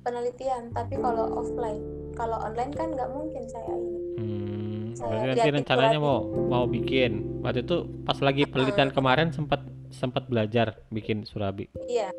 penelitian 0.00 0.70
tapi 0.70 0.94
kalau 0.96 1.38
offline 1.38 1.80
kalau 2.12 2.36
online 2.36 2.70
kan 2.70 2.90
nggak 2.90 3.08
mungkin 3.08 3.42
saya 3.46 3.72
ini 3.72 3.98
Hmm, 4.14 4.53
berarti 5.02 5.26
nanti 5.26 5.38
lihat 5.40 5.46
di 5.46 5.52
rencananya 5.58 5.98
mau 5.98 6.18
mau 6.26 6.64
bikin. 6.70 7.42
Waktu 7.42 7.66
itu 7.66 7.76
pas 8.06 8.18
lagi 8.22 8.42
penelitian 8.46 8.90
kemarin 8.94 9.28
sempat 9.34 9.60
sempat 9.90 10.26
belajar 10.26 10.74
bikin 10.90 11.22
surabi. 11.22 11.70
iya 11.86 12.10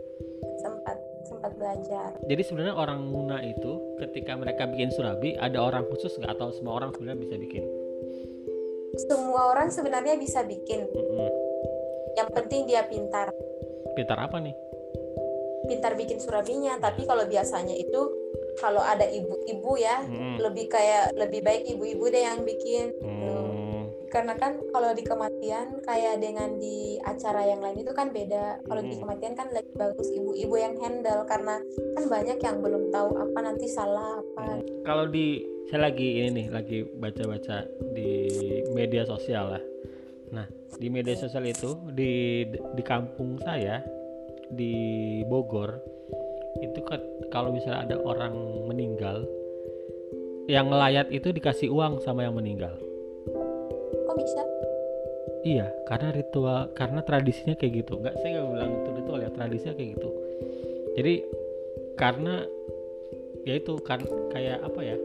sempat 0.64 0.96
sempat 1.28 1.52
belajar 1.60 2.16
Jadi 2.24 2.42
sebenarnya 2.46 2.76
orang 2.78 3.04
Muna 3.04 3.44
itu 3.44 3.98
ketika 4.00 4.38
mereka 4.40 4.64
bikin 4.70 4.94
surabi 4.96 5.36
ada 5.36 5.60
orang 5.60 5.84
khusus 5.92 6.16
nggak 6.16 6.40
atau 6.40 6.56
semua 6.56 6.80
orang 6.80 6.96
sebenarnya 6.96 7.20
bisa 7.20 7.36
bikin? 7.36 7.64
semua 8.96 9.52
orang 9.52 9.68
sebenarnya 9.68 10.16
bisa 10.16 10.40
bikin 10.48 10.88
Mm-mm. 10.88 11.30
yang 12.16 12.32
penting 12.32 12.64
dia 12.64 12.88
pintar 12.88 13.28
Pintar 13.92 14.16
apa 14.24 14.40
nih? 14.40 14.56
pintar 15.66 15.98
bikin 16.00 16.22
surabinya 16.22 16.78
tapi 16.80 17.04
kalau 17.04 17.26
biasanya 17.28 17.74
itu 17.76 18.02
kalau 18.56 18.80
ada 18.80 19.06
ibu-ibu 19.06 19.72
ya 19.76 20.04
Mm-mm. 20.04 20.40
lebih 20.40 20.68
kayak 20.68 21.12
lebih 21.16 21.42
baik 21.42 21.64
ibu-ibu 21.68 22.06
deh 22.08 22.24
yang 22.24 22.42
bikin 22.44 22.92
Hmm, 23.04 23.92
karena 24.10 24.34
kan 24.38 24.56
kalau 24.72 24.96
di 24.96 25.04
kematian 25.04 25.82
kayak 25.84 26.24
dengan 26.24 26.56
di 26.56 26.96
acara 27.04 27.44
yang 27.44 27.60
lain 27.60 27.84
itu 27.84 27.92
kan 27.92 28.10
beda 28.10 28.64
kalau 28.64 28.80
di 28.80 28.96
Mm. 28.96 29.02
kematian 29.04 29.34
kan 29.36 29.48
lebih 29.52 29.74
bagus 29.76 30.08
ibu-ibu 30.08 30.56
yang 30.56 30.76
handle 30.80 31.28
karena 31.28 31.60
kan 31.94 32.04
banyak 32.08 32.38
yang 32.40 32.58
belum 32.64 32.90
tahu 32.90 33.10
apa 33.12 33.40
nanti 33.44 33.68
salah 33.68 34.22
apa 34.22 34.64
Kalau 34.86 35.10
di 35.10 35.42
saya 35.68 35.90
lagi 35.90 36.22
ini 36.22 36.30
nih 36.32 36.48
lagi 36.54 36.78
baca-baca 36.86 37.66
di 37.92 38.12
media 38.72 39.02
sosial 39.04 39.58
lah. 39.58 39.64
Nah 40.32 40.46
di 40.78 40.88
media 40.88 41.18
sosial 41.18 41.44
itu 41.44 41.74
di 41.92 42.46
di 42.48 42.84
kampung 42.86 43.42
saya 43.42 43.82
di 44.48 44.74
Bogor 45.26 45.74
itu 46.64 46.80
ke- 46.84 47.28
kalau 47.32 47.52
misalnya 47.52 47.84
ada 47.84 47.98
orang 48.04 48.36
meninggal 48.68 49.28
yang 50.46 50.70
ngelayat 50.70 51.10
itu 51.10 51.34
dikasih 51.34 51.74
uang 51.74 52.00
sama 52.06 52.24
yang 52.24 52.38
meninggal. 52.38 52.78
kok 54.06 54.16
bisa 54.22 54.42
Iya, 55.46 55.70
karena 55.86 56.10
ritual, 56.10 56.74
karena 56.74 57.06
tradisinya 57.06 57.54
kayak 57.54 57.86
gitu. 57.86 58.02
Nggak, 58.02 58.18
saya 58.18 58.30
nggak 58.42 58.50
bilang 58.50 58.72
itu 58.82 58.90
ritual 58.98 59.20
ya, 59.22 59.30
tradisinya 59.30 59.74
kayak 59.78 59.90
gitu. 59.94 60.10
Jadi 60.98 61.14
karena 61.94 62.36
ya 63.46 63.54
itu 63.54 63.74
kan 63.86 64.02
kayak 64.34 64.66
apa 64.66 64.82
ya? 64.82 64.98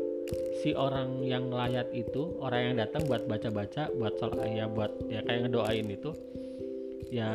Si 0.65 0.73
orang 0.73 1.21
yang 1.29 1.53
ngelayat 1.53 1.93
itu, 1.93 2.41
orang 2.41 2.73
yang 2.73 2.77
datang 2.81 3.05
buat 3.05 3.29
baca-baca, 3.29 3.93
buat 3.93 4.17
sol 4.17 4.33
ya 4.49 4.65
buat 4.65 4.93
ya 5.13 5.21
kayak 5.29 5.53
ngedoain 5.53 5.89
itu, 5.93 6.11
ya 7.13 7.31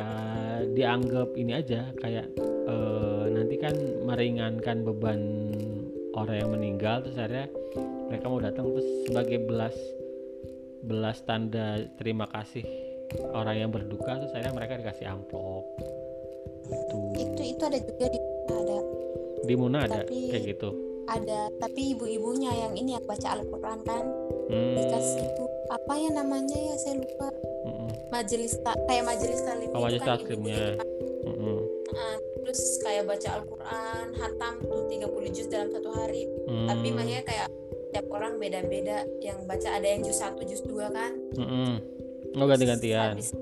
dianggap 0.74 1.30
ini 1.38 1.52
aja 1.62 1.94
kayak 2.02 2.26
eh, 2.66 3.24
nanti 3.30 3.56
kan 3.56 3.74
meringankan 4.04 4.82
beban 4.82 5.20
orang 6.16 6.36
yang 6.36 6.50
meninggal 6.50 7.04
terus 7.04 7.16
akhirnya 7.16 7.46
mereka 8.08 8.24
mau 8.26 8.40
datang 8.40 8.64
terus 8.70 8.88
sebagai 9.06 9.38
belas 9.44 9.76
belas 10.82 11.18
tanda 11.26 11.82
terima 11.98 12.26
kasih 12.30 12.62
orang 13.34 13.56
yang 13.58 13.70
berduka 13.70 14.18
terus 14.18 14.32
akhirnya 14.34 14.54
mereka 14.54 14.72
dikasih 14.78 15.06
amplop. 15.06 15.64
Itu 16.66 16.96
itu 17.14 17.42
itu 17.54 17.62
ada 17.62 17.78
juga 17.78 18.06
di 18.10 18.18
ada. 18.50 18.78
Di 19.46 19.54
Muna 19.54 19.78
ada? 19.86 20.02
Tapi- 20.02 20.30
kayak 20.30 20.44
gitu. 20.56 20.70
ada 21.06 21.46
tapi 21.62 21.94
ibu-ibunya 21.94 22.50
yang 22.50 22.74
ini 22.74 22.98
yang 22.98 23.04
baca 23.06 23.38
Al-Quran 23.38 23.78
kan. 23.86 24.04
Hmm, 24.50 24.74
dikasih 24.74 25.22
itu 25.22 25.44
apa 25.70 25.92
ya 25.94 26.10
namanya 26.10 26.58
ya 26.58 26.74
saya 26.82 26.98
lupa. 26.98 27.30
Majelis 28.10 28.58
ta- 28.62 28.78
kayak 28.90 29.04
majelis 29.06 29.38
taklim 29.42 29.70
Oh, 29.74 29.82
majelis 29.86 30.02
kan 30.02 30.18
terus 32.56 32.80
kayak 32.80 33.04
baca 33.04 33.28
Al-Quran 33.36 34.06
hatam 34.16 34.54
tuh 34.62 34.82
30 34.88 35.04
juz 35.30 35.46
dalam 35.46 35.68
satu 35.68 35.92
hari. 35.92 36.24
Mm, 36.48 36.66
tapi 36.66 36.88
makanya 36.90 37.22
kayak 37.22 37.48
tiap 37.92 38.06
orang 38.08 38.36
beda-beda 38.36 39.04
yang 39.20 39.44
baca 39.44 39.68
ada 39.70 39.86
yang 39.86 40.00
juz 40.00 40.16
1 40.16 40.40
juz 40.42 40.64
2 40.64 40.88
kan. 40.88 41.12
Mm-mm. 41.36 41.72
oh 42.34 42.46
ganti-gantian. 42.46 43.16
Habis- 43.16 43.36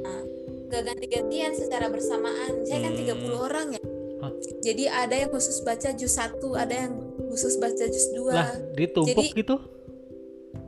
nah, 0.00 0.22
gak 0.68 0.82
ganti-gantian 0.84 1.52
secara 1.52 1.88
bersamaan. 1.88 2.64
Saya 2.64 2.80
kan 2.82 2.92
Hmm. 2.92 3.00
30 3.02 3.36
orang 3.38 3.66
ya. 3.72 3.82
Hah? 4.16 4.32
jadi 4.58 4.84
ada 4.88 5.12
yang 5.14 5.28
khusus 5.28 5.60
baca 5.60 5.92
juz 5.92 6.12
1 6.12 6.40
ada 6.52 6.72
yang 6.72 6.92
khusus 7.28 7.56
baca 7.56 7.84
juz 7.84 8.06
2 8.12 8.32
lah 8.32 8.48
ditumpuk 8.72 9.12
Jadi- 9.24 9.36
gitu? 9.36 9.56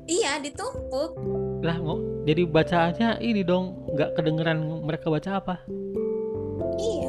Iya 0.04 0.40
ditumpuk. 0.40 1.16
Lah 1.61 1.76
ngo 1.76 1.96
jadi 2.24 2.44
bacaannya 2.44 3.20
ini 3.20 3.40
dong. 3.40 3.88
Nggak 3.88 4.11
kedengeran 4.14 4.57
mereka 4.81 5.09
baca 5.09 5.31
apa? 5.37 5.54
Iya 6.78 7.08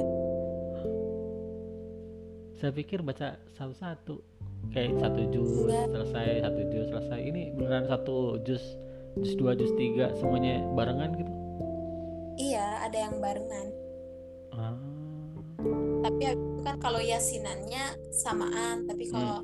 saya 2.60 2.72
pikir 2.72 3.00
baca 3.00 3.28
satu-satu. 3.54 4.20
Kayak 4.70 5.00
satu 5.00 5.22
juz 5.32 5.52
Enggak. 5.64 5.88
selesai 5.90 6.28
satu 6.44 6.62
juz 6.68 6.86
selesai. 6.90 7.20
Ini 7.22 7.42
beneran 7.56 7.86
satu 7.88 8.16
juz 8.44 8.60
juz 9.16 9.34
dua 9.34 9.56
juz 9.56 9.72
tiga 9.74 10.12
semuanya 10.14 10.60
barengan 10.70 11.16
gitu? 11.16 11.32
Iya 12.38 12.86
ada 12.86 12.98
yang 13.00 13.16
barengan. 13.18 13.68
Ah. 14.52 14.76
tapi 16.00 16.24
itu 16.26 16.64
kan 16.64 16.80
kalau 16.80 16.98
yasinannya 16.98 17.84
samaan 18.10 18.88
tapi 18.88 19.04
Hmm. 19.06 19.14
kalau 19.14 19.40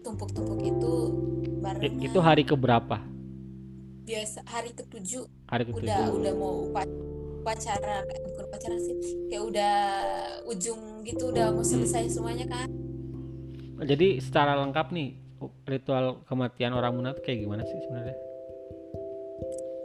tumpuk-tumpuk 0.00 0.60
itu 0.62 0.92
barengan. 1.58 2.00
itu 2.00 2.18
hari 2.18 2.42
keberapa? 2.42 2.96
Biasa 4.02 4.40
hari 4.42 4.72
ketujuh. 4.72 5.28
Hari 5.46 5.64
ketujuh. 5.66 5.84
udah 5.84 6.00
udah 6.10 6.32
mau 6.34 6.64
upacara 6.66 6.88
upacara 7.40 8.04
bukan 8.04 8.44
upacara 8.46 8.76
sih 8.76 8.94
kayak 9.32 9.42
udah 9.48 9.76
ujung 10.46 11.02
gitu 11.08 11.32
udah 11.32 11.50
mau 11.50 11.64
selesai 11.64 12.12
semuanya 12.12 12.46
kan. 12.46 12.68
Jadi 13.80 14.20
secara 14.20 14.60
lengkap 14.60 14.92
nih 14.92 15.16
ritual 15.64 16.20
kematian 16.28 16.76
orang 16.76 16.92
Muna 16.92 17.16
tuh 17.16 17.24
kayak 17.24 17.48
gimana 17.48 17.64
sih 17.64 17.80
sebenarnya? 17.88 18.16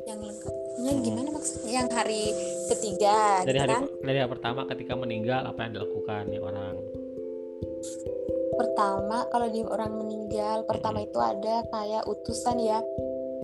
yang 0.06 0.22
lengkapnya 0.22 0.92
gimana 1.02 1.30
maksudnya? 1.34 1.72
Yang 1.82 1.90
hari 1.98 2.24
ketiga 2.70 3.42
Dari 3.42 3.58
gitu 3.58 3.64
hari 3.66 3.74
kan? 3.74 3.84
dari 4.06 4.18
hari 4.22 4.30
pertama 4.30 4.62
ketika 4.70 4.94
meninggal 4.94 5.42
apa 5.50 5.60
yang 5.66 5.72
dilakukan 5.74 6.22
nih 6.30 6.42
orang? 6.42 6.76
pertama 8.56 9.28
kalau 9.36 9.52
di 9.52 9.60
orang 9.68 10.00
meninggal 10.00 10.64
pertama 10.64 11.04
itu 11.04 11.20
ada 11.20 11.66
kayak 11.68 12.08
utusan 12.08 12.56
ya. 12.64 12.80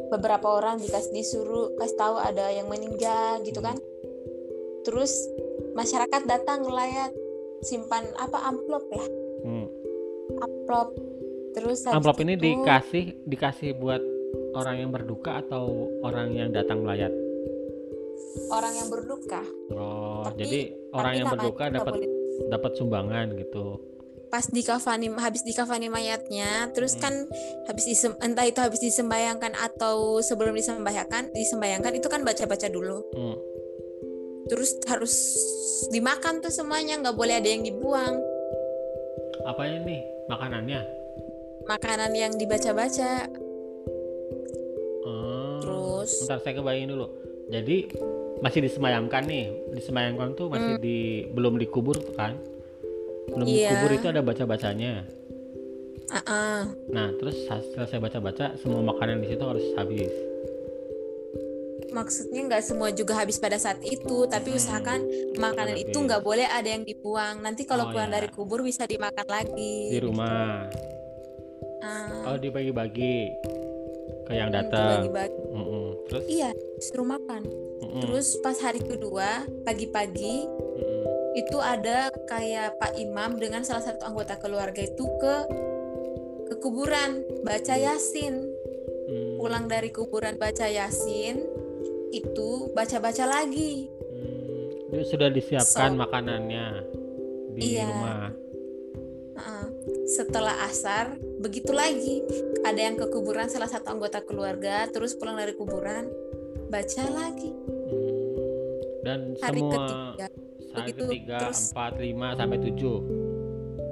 Beberapa 0.08 0.60
orang 0.60 0.80
dikasih 0.80 1.12
disuruh 1.12 1.76
kasih 1.76 1.97
tahu 2.00 2.15
ada 2.19 2.47
yang 2.52 2.67
meninggal 2.67 3.43
gitu 3.43 3.60
kan 3.60 3.76
terus 4.82 5.12
masyarakat 5.74 6.22
datang 6.26 6.62
ngelayat 6.62 7.12
simpan 7.62 8.06
apa 8.17 8.38
amplop 8.44 8.86
ya 8.89 9.06
Hmm. 9.41 9.65
amplop 10.39 10.89
terus 11.52 11.84
Amplop 11.84 12.17
ini 12.20 12.34
itu- 12.34 12.44
dikasih 12.48 13.06
dikasih 13.26 13.70
buat 13.76 14.02
orang 14.54 14.76
yang 14.80 14.89
berduka 14.89 15.41
atau 15.41 15.67
orang 16.02 16.32
yang 16.32 16.50
datang 16.50 16.82
melayat? 16.82 17.12
orang 18.48 18.72
yang 18.74 18.88
berduka 18.88 19.41
Oh, 19.70 20.24
Tapi- 20.24 20.39
jadi 20.39 20.60
orang 20.91 21.12
tapi 21.12 21.20
yang 21.20 21.28
berduka 21.30 21.63
dapat 21.70 21.94
dapat 22.48 22.72
sumbangan 22.76 23.28
gitu. 23.36 23.65
pas 24.28 24.48
di 24.48 24.63
kafani 24.63 25.12
habis 25.12 25.44
di 25.44 25.52
kafani 25.52 25.91
mayatnya 25.91 26.72
terus 26.72 26.96
Hmm. 26.96 27.04
kan 27.04 27.13
habis 27.67 27.84
disem, 27.84 28.15
entah 28.17 28.48
itu 28.48 28.63
habis 28.63 28.80
disembayangkan 28.80 29.52
atau 29.52 30.24
sebelum 30.24 30.56
disembayangkan 30.56 31.36
disembayangkan 31.36 31.91
itu 31.91 32.08
kan 32.08 32.24
baca 32.24 32.39
baca 32.46 32.67
dulu 32.67 33.04
Hmm. 33.12 33.36
Terus 34.52 34.76
harus 34.84 35.16
dimakan 35.90 36.44
tuh 36.44 36.52
semuanya 36.52 37.00
nggak 37.00 37.16
boleh 37.16 37.40
ada 37.40 37.48
yang 37.48 37.64
dibuang 37.64 38.20
Apa 39.48 39.64
ini 39.66 40.04
makanannya? 40.28 40.82
makanan 41.64 42.12
yang 42.12 42.36
dibaca-baca 42.36 43.32
Oh, 45.02 45.58
Terus? 45.62 46.12
Bentar 46.22 46.38
saya 46.44 46.54
kebayangin 46.58 46.90
dulu. 46.94 47.08
Jadi 47.50 47.90
masih 48.42 48.62
disemayamkan 48.62 49.26
nih, 49.26 49.50
disemayamkan 49.74 50.34
tuh 50.34 50.46
masih 50.46 50.78
di 50.78 51.26
belum 51.30 51.58
dikubur 51.58 51.98
kan? 52.14 52.38
Belum 53.30 53.46
Hmm. 53.46 53.50
Iya. 53.50 53.70
dikubur 53.74 53.92
itu 53.98 54.08
ada 54.10 54.22
baca-bacanya. 54.22 55.06
Ah-ah. 56.12 56.70
Nah, 56.90 57.08
terus 57.18 57.34
selesai 57.48 57.98
baca-baca 57.98 58.54
semua 58.60 58.82
makanan 58.84 59.24
di 59.24 59.34
situ 59.34 59.42
harus 59.42 59.66
habis. 59.74 60.12
Maksudnya 61.91 62.41
nggak 62.47 62.63
semua 62.63 62.89
juga 62.89 63.13
habis 63.13 63.36
pada 63.36 63.56
saat 63.56 63.80
itu 63.82 64.25
tapi 64.25 64.49
Hmm. 64.49 64.58
usahakan 64.58 64.99
makanan 65.36 65.75
Habis. 65.75 65.86
itu 65.86 65.97
nggak 65.99 66.21
boleh 66.21 66.47
ada 66.47 66.65
yang 66.65 66.82
dibuang 66.82 67.39
nanti 67.39 67.63
kalau 67.63 67.88
Oh, 67.88 67.91
pulang 67.91 68.08
ya. 68.08 68.15
dari 68.17 68.27
kubur 68.27 68.60
bisa 68.62 68.84
dimakan 68.84 69.27
lagi 69.27 69.91
Di 69.91 69.99
rumah. 69.99 70.71
Ah, 71.82 72.32
Oh, 72.32 72.38
dibagi-bagi 72.38 73.34
ke 74.23 74.32
yang 74.32 74.49
hmm, 74.49 74.58
datang. 74.58 75.04
dibagi-bagi. 75.04 75.39
Mm-mm. 75.51 75.88
Terus 76.08 76.23
iya 76.27 76.49
disuruh 76.75 77.08
makan 77.08 77.41
Mm-mm. 77.82 78.01
terus 78.01 78.36
pas 78.39 78.56
hari 78.58 78.80
kedua 78.80 79.41
pagi-pagi 79.63 80.45
Mm-mm. 80.45 81.04
itu 81.34 81.58
ada 81.58 82.08
kayak 82.25 82.77
Pak 82.77 82.95
Imam 82.95 83.36
dengan 83.36 83.63
salah 83.63 83.82
satu 83.82 84.06
anggota 84.06 84.36
keluarga 84.36 84.80
itu 84.80 85.06
ke 85.17 85.36
ke 86.47 86.56
kuburan 86.58 87.23
baca 87.41 87.75
yasin 87.75 88.47
Mm. 89.01 89.36
pulang 89.36 89.65
dari 89.65 89.89
kuburan 89.89 90.36
baca 90.36 90.67
yasin 90.67 91.43
itu 92.12 92.69
baca-baca 92.71 93.26
lagi 93.26 93.88
Hmm, 94.91 95.04
sudah 95.04 95.32
disiapkan 95.32 95.95
So- 95.95 96.00
makanannya 96.00 96.67
di 97.56 97.76
Iya. 97.76 97.88
rumah. 97.88 98.28
Setelah 100.06 100.67
asar 100.67 101.15
begitu 101.39 101.71
lagi 101.71 102.21
ada 102.62 102.78
yang 102.78 102.93
ke 102.93 103.08
kuburan 103.08 103.47
salah 103.47 103.65
satu 103.65 103.89
anggota 103.89 104.19
keluarga 104.21 104.86
terus 104.86 105.15
pulang 105.15 105.34
dari 105.34 105.56
kuburan 105.56 106.06
baca 106.67 107.04
lagi 107.08 107.50
Hmm, 107.50 109.02
Dan 109.02 109.19
hari 109.39 109.58
semua 109.58 109.74
ketiga 109.74 110.28
hari 110.69 110.82
begitu, 110.86 111.04
ketiga, 111.08 111.38
terus- 111.41 111.71
empat, 111.71 111.93
lima 111.97 112.28
sampai 112.36 112.58
tujuh. 112.62 112.97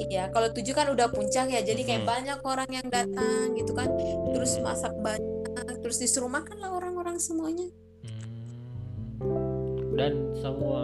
iya 0.01 0.23
kalau 0.27 0.49
tujuh 0.49 0.71
kan 0.71 0.87
udah 0.87 1.07
puncak 1.07 1.47
ya 1.47 1.59
jadi 1.59 1.81
kayak 1.81 2.03
Mhm. 2.03 2.09
banyak 2.09 2.39
orang 2.41 2.69
yang 2.69 2.87
datang 2.87 3.45
gitu 3.53 3.71
kan 3.73 3.89
terus 4.29 4.55
Hmm. 4.55 4.63
masak 4.65 4.93
banyak 4.95 5.25
terus 5.79 5.97
disuruh 5.97 6.29
makan 6.29 6.59
lah 6.59 6.69
orang-orang 6.69 7.17
semuanya 7.17 7.65
Hmm. 7.65 7.88
Dan 9.99 10.13
semua 10.33 10.83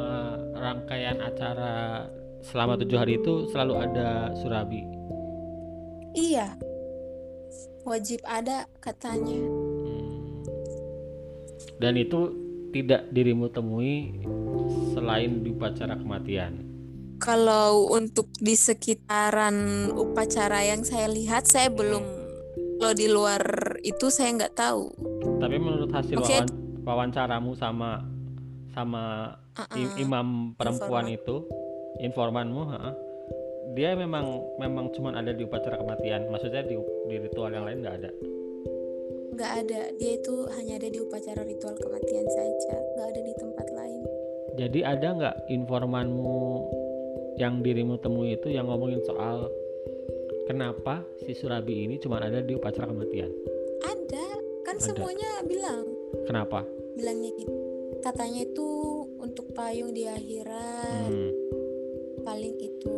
rangkaian 0.52 1.24
acara 1.24 2.04
selama 2.44 2.76
tujuh 2.76 3.00
hari 3.00 3.16
itu 3.16 3.48
selalu 3.50 3.74
ada 3.82 4.36
surabi. 4.36 4.84
iya 6.12 6.56
wajib 7.84 8.20
ada 8.24 8.68
katanya 8.80 9.40
Hmm. 9.40 10.44
Dan 11.76 11.96
itu 11.96 12.32
tidak 12.72 13.08
dirimu 13.10 13.48
temui 13.48 14.16
selain 14.92 15.40
di 15.42 15.52
upacara 15.52 15.96
kematian. 15.96 16.64
kalau 17.16 17.88
untuk 17.90 18.28
di 18.38 18.54
sekitaran 18.54 19.56
upacara 19.92 20.60
yang 20.62 20.84
saya 20.84 21.08
lihat 21.08 21.48
saya 21.48 21.72
belum 21.72 22.04
kalau 22.78 22.92
di 22.92 23.08
luar 23.08 23.40
itu 23.82 24.08
saya 24.08 24.36
nggak 24.36 24.52
tahu 24.54 24.92
Tapi 25.40 25.56
menurut 25.56 25.88
hasil 25.90 26.20
wawan- 26.20 26.56
wawancaramu 26.84 27.56
sama 27.56 28.04
sama 28.76 29.32
i- 29.74 29.88
Uh-uh. 29.88 30.04
imam 30.04 30.52
perempuan 30.54 31.08
Informan. 31.08 31.18
itu, 31.18 31.36
informanmu, 32.04 32.62
ha-ha, 32.68 32.92
dia 33.74 33.96
memang 33.96 34.26
memang 34.60 34.92
cuma 34.92 35.16
ada 35.16 35.32
di 35.32 35.42
upacara 35.42 35.80
kematian. 35.80 36.28
Maksudnya 36.28 36.62
di, 36.62 36.76
di 37.08 37.16
ritual 37.18 37.50
yang 37.50 37.64
lain 37.64 37.80
nggak 37.82 37.98
ada. 38.04 38.12
nggak 39.36 39.52
ada 39.68 39.82
dia 40.00 40.16
itu 40.16 40.48
hanya 40.56 40.80
ada 40.80 40.88
di 40.88 40.96
upacara 40.96 41.44
ritual 41.44 41.76
kematian 41.76 42.24
saja 42.24 42.72
nggak 42.96 43.08
ada 43.12 43.20
di 43.20 43.34
tempat 43.36 43.68
lain 43.68 44.02
Jadi 44.56 44.80
ada 44.80 45.08
nggak 45.12 45.36
informanmu 45.52 46.40
yang 47.36 47.60
dirimu 47.60 48.00
temui 48.00 48.32
itu 48.32 48.48
yang 48.48 48.72
ngomongin 48.72 49.04
soal 49.04 49.52
kenapa 50.48 51.04
si 51.20 51.36
Surabi 51.36 51.84
ini 51.84 52.00
cuma 52.00 52.24
ada 52.24 52.40
di 52.40 52.56
upacara 52.56 52.88
kematian? 52.88 53.28
ada 53.84 54.26
kan 54.64 54.80
Ada. 54.80 54.88
semuanya 54.88 55.32
bilang 55.44 55.84
Kenapa? 56.24 56.64
bilangnya 56.96 57.36
gitu 57.36 57.52
katanya 58.02 58.46
itu 58.46 58.68
untuk 59.18 59.52
payung 59.52 59.92
di 59.92 60.06
akhirat 60.06 61.10
Hmm. 61.10 61.32
paling 62.22 62.56
itu 62.58 62.98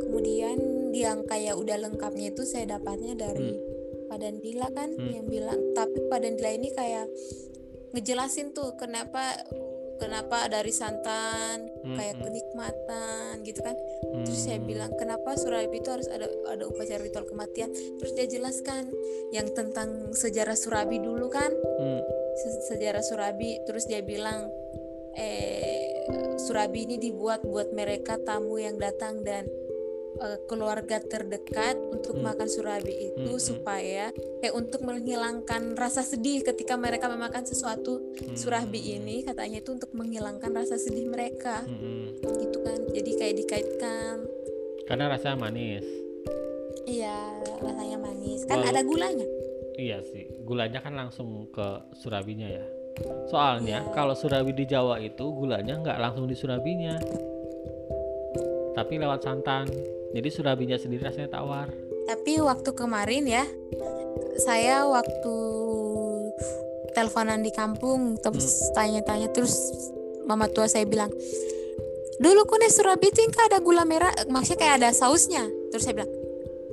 kemudian 0.00 0.56
yang 0.92 1.24
kayak 1.24 1.52
udah 1.52 1.76
lengkapnya 1.76 2.32
itu 2.32 2.42
saya 2.44 2.76
dapatnya 2.76 3.12
dari 3.12 3.60
Padan 4.08 4.40
Dila 4.40 4.68
kan 4.72 4.92
Hmm. 4.94 5.10
yang 5.12 5.26
bilang 5.28 5.60
tapi 5.72 6.00
Padan 6.08 6.36
Dila 6.36 6.50
ini 6.52 6.72
kayak 6.72 7.08
ngejelasin 7.92 8.52
tuh 8.52 8.74
kenapa 8.74 9.36
kenapa 9.94 10.50
dari 10.50 10.74
santan 10.74 11.70
Hmm, 11.86 11.94
kayak 11.94 12.18
hmm. 12.18 12.24
kenikmatan 12.26 13.32
gitu 13.46 13.60
kan 13.62 13.76
terus 14.24 14.40
saya 14.42 14.58
Hmm. 14.58 14.66
bilang 14.66 14.90
kenapa 14.98 15.38
Surabi 15.38 15.78
itu 15.78 15.88
harus 15.92 16.08
ada 16.10 16.26
ada 16.48 16.64
upacara 16.66 17.04
ritual 17.04 17.28
kematian 17.28 17.70
terus 17.70 18.12
dia 18.16 18.26
jelaskan 18.26 18.90
yang 19.30 19.46
tentang 19.54 20.10
sejarah 20.10 20.56
Surabi 20.58 20.98
dulu 20.98 21.30
kan 21.30 21.52
Hmm. 21.52 22.02
Se- 22.36 22.62
sejarah 22.66 23.00
Surabi 23.00 23.62
terus 23.62 23.84
dia 23.84 24.00
bilang 24.00 24.50
eh 25.14 25.90
Surabi 26.36 26.84
ini 26.84 26.96
dibuat 26.98 27.42
buat 27.42 27.70
mereka 27.70 28.18
tamu 28.18 28.58
yang 28.58 28.76
datang 28.76 29.22
dan 29.22 29.46
eh, 30.16 30.38
keluarga 30.44 30.98
terdekat 31.00 31.74
untuk 31.88 32.14
Hmm. 32.14 32.24
makan 32.24 32.46
Surabi 32.46 32.92
itu 33.04 33.18
Hmm, 33.24 33.34
hmm. 33.34 33.42
supaya 33.44 34.04
kayak 34.38 34.54
untuk 34.54 34.80
menghilangkan 34.80 35.74
rasa 35.74 36.02
sedih 36.02 36.42
ketika 36.42 36.74
mereka 36.76 37.06
memakan 37.06 37.42
sesuatu 37.42 37.98
Hmm. 38.14 38.34
Surabi 38.34 38.94
ini 38.94 39.22
katanya 39.22 39.58
itu 39.58 39.70
untuk 39.70 39.90
menghilangkan 39.90 40.50
rasa 40.52 40.76
sedih 40.76 41.06
mereka 41.06 41.62
Hmm. 41.62 42.14
gitu 42.20 42.58
kan 42.60 42.78
jadi 42.90 43.10
kayak 43.12 43.36
dikaitkan 43.36 44.16
Karena 44.84 45.08
rasanya 45.08 45.38
manis. 45.40 45.82
iya 46.84 47.18
rasanya 47.58 47.98
manis 47.98 48.44
kan 48.44 48.60
Walau- 48.60 48.70
ada 48.70 48.82
gulanya 48.82 49.26
Iya 49.74 49.98
sih, 50.06 50.30
gulanya 50.46 50.78
kan 50.78 50.94
langsung 50.94 51.50
ke 51.50 51.66
Surabinya 51.98 52.46
ya. 52.46 52.62
Soalnya 53.26 53.82
kalau 53.90 54.14
Surabi 54.14 54.54
di 54.54 54.70
Jawa 54.70 55.02
itu 55.02 55.34
gulanya 55.34 55.74
nggak 55.74 55.98
langsung 55.98 56.30
di 56.30 56.38
Surabinya, 56.38 56.94
tapi 58.78 59.02
lewat 59.02 59.26
santan. 59.26 59.66
Jadi 60.14 60.28
Surabinya 60.30 60.78
sendiri 60.78 61.02
rasanya 61.10 61.26
tawar. 61.34 61.74
Tapi 62.06 62.38
waktu 62.38 62.70
kemarin 62.70 63.26
ya, 63.26 63.42
saya 64.46 64.86
waktu 64.86 65.36
teleponan 66.94 67.42
di 67.42 67.50
kampung 67.50 68.14
terus 68.22 68.70
tanya-tanya 68.78 69.26
terus 69.34 69.58
mama 70.22 70.46
tua 70.46 70.70
saya 70.70 70.86
bilang, 70.86 71.10
dulu 72.22 72.46
kune 72.46 72.70
Surabi 72.70 73.10
itu 73.10 73.26
nggak 73.26 73.50
ada 73.50 73.58
gula 73.58 73.82
merah, 73.82 74.14
maksudnya 74.30 74.62
kayak 74.62 74.74
ada 74.78 74.90
sausnya. 74.94 75.50
Terus 75.74 75.82
saya 75.82 75.98
bilang, 75.98 76.12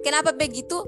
kenapa 0.06 0.38
begitu? 0.38 0.86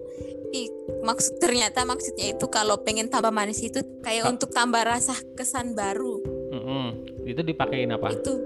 Ih, 0.53 0.69
maksud 1.01 1.41
ternyata 1.41 1.81
maksudnya 1.81 2.37
itu 2.37 2.45
kalau 2.45 2.77
pengen 2.85 3.09
tambah 3.09 3.33
manis 3.33 3.57
itu 3.65 3.81
kayak 4.05 4.29
Ka- 4.29 4.31
untuk 4.37 4.49
tambah 4.53 4.85
rasa 4.85 5.17
kesan 5.33 5.73
baru. 5.73 6.21
Mm-mm. 6.53 6.85
Itu 7.25 7.41
dipakein 7.41 7.89
apa? 7.89 8.13
Itu 8.13 8.37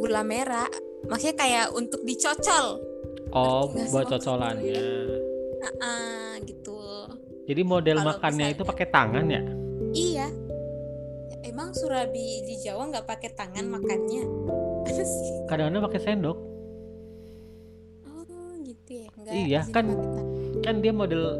gula 0.00 0.24
merah. 0.24 0.64
Maksudnya 1.04 1.36
kayak 1.36 1.66
untuk 1.76 2.00
dicocol. 2.00 2.80
Oh, 3.36 3.68
buat 3.92 4.08
cocolannya. 4.08 4.80
Ah, 5.84 6.40
gitu. 6.48 6.80
Jadi 7.44 7.60
model 7.60 8.00
Kalau 8.00 8.08
makannya 8.16 8.46
itu 8.56 8.62
pakai 8.64 8.86
tangan 8.88 9.26
ya? 9.28 9.42
Iya. 9.92 10.26
Ya, 11.28 11.36
Emang 11.44 11.76
surabi 11.76 12.40
di 12.48 12.56
Jawa 12.64 12.88
nggak 12.88 13.04
pakai 13.04 13.36
tangan 13.36 13.68
makannya? 13.68 14.24
Kadang-kadang 15.44 15.84
pakai 15.92 16.00
sendok. 16.00 16.38
Oh, 18.08 18.48
gitu 18.64 19.04
ya. 19.04 19.08
Nggak, 19.12 19.32
Iya, 19.36 19.60
kan-. 19.68 19.92
Kan 20.64 20.80
dia 20.84 20.92
model 20.92 21.38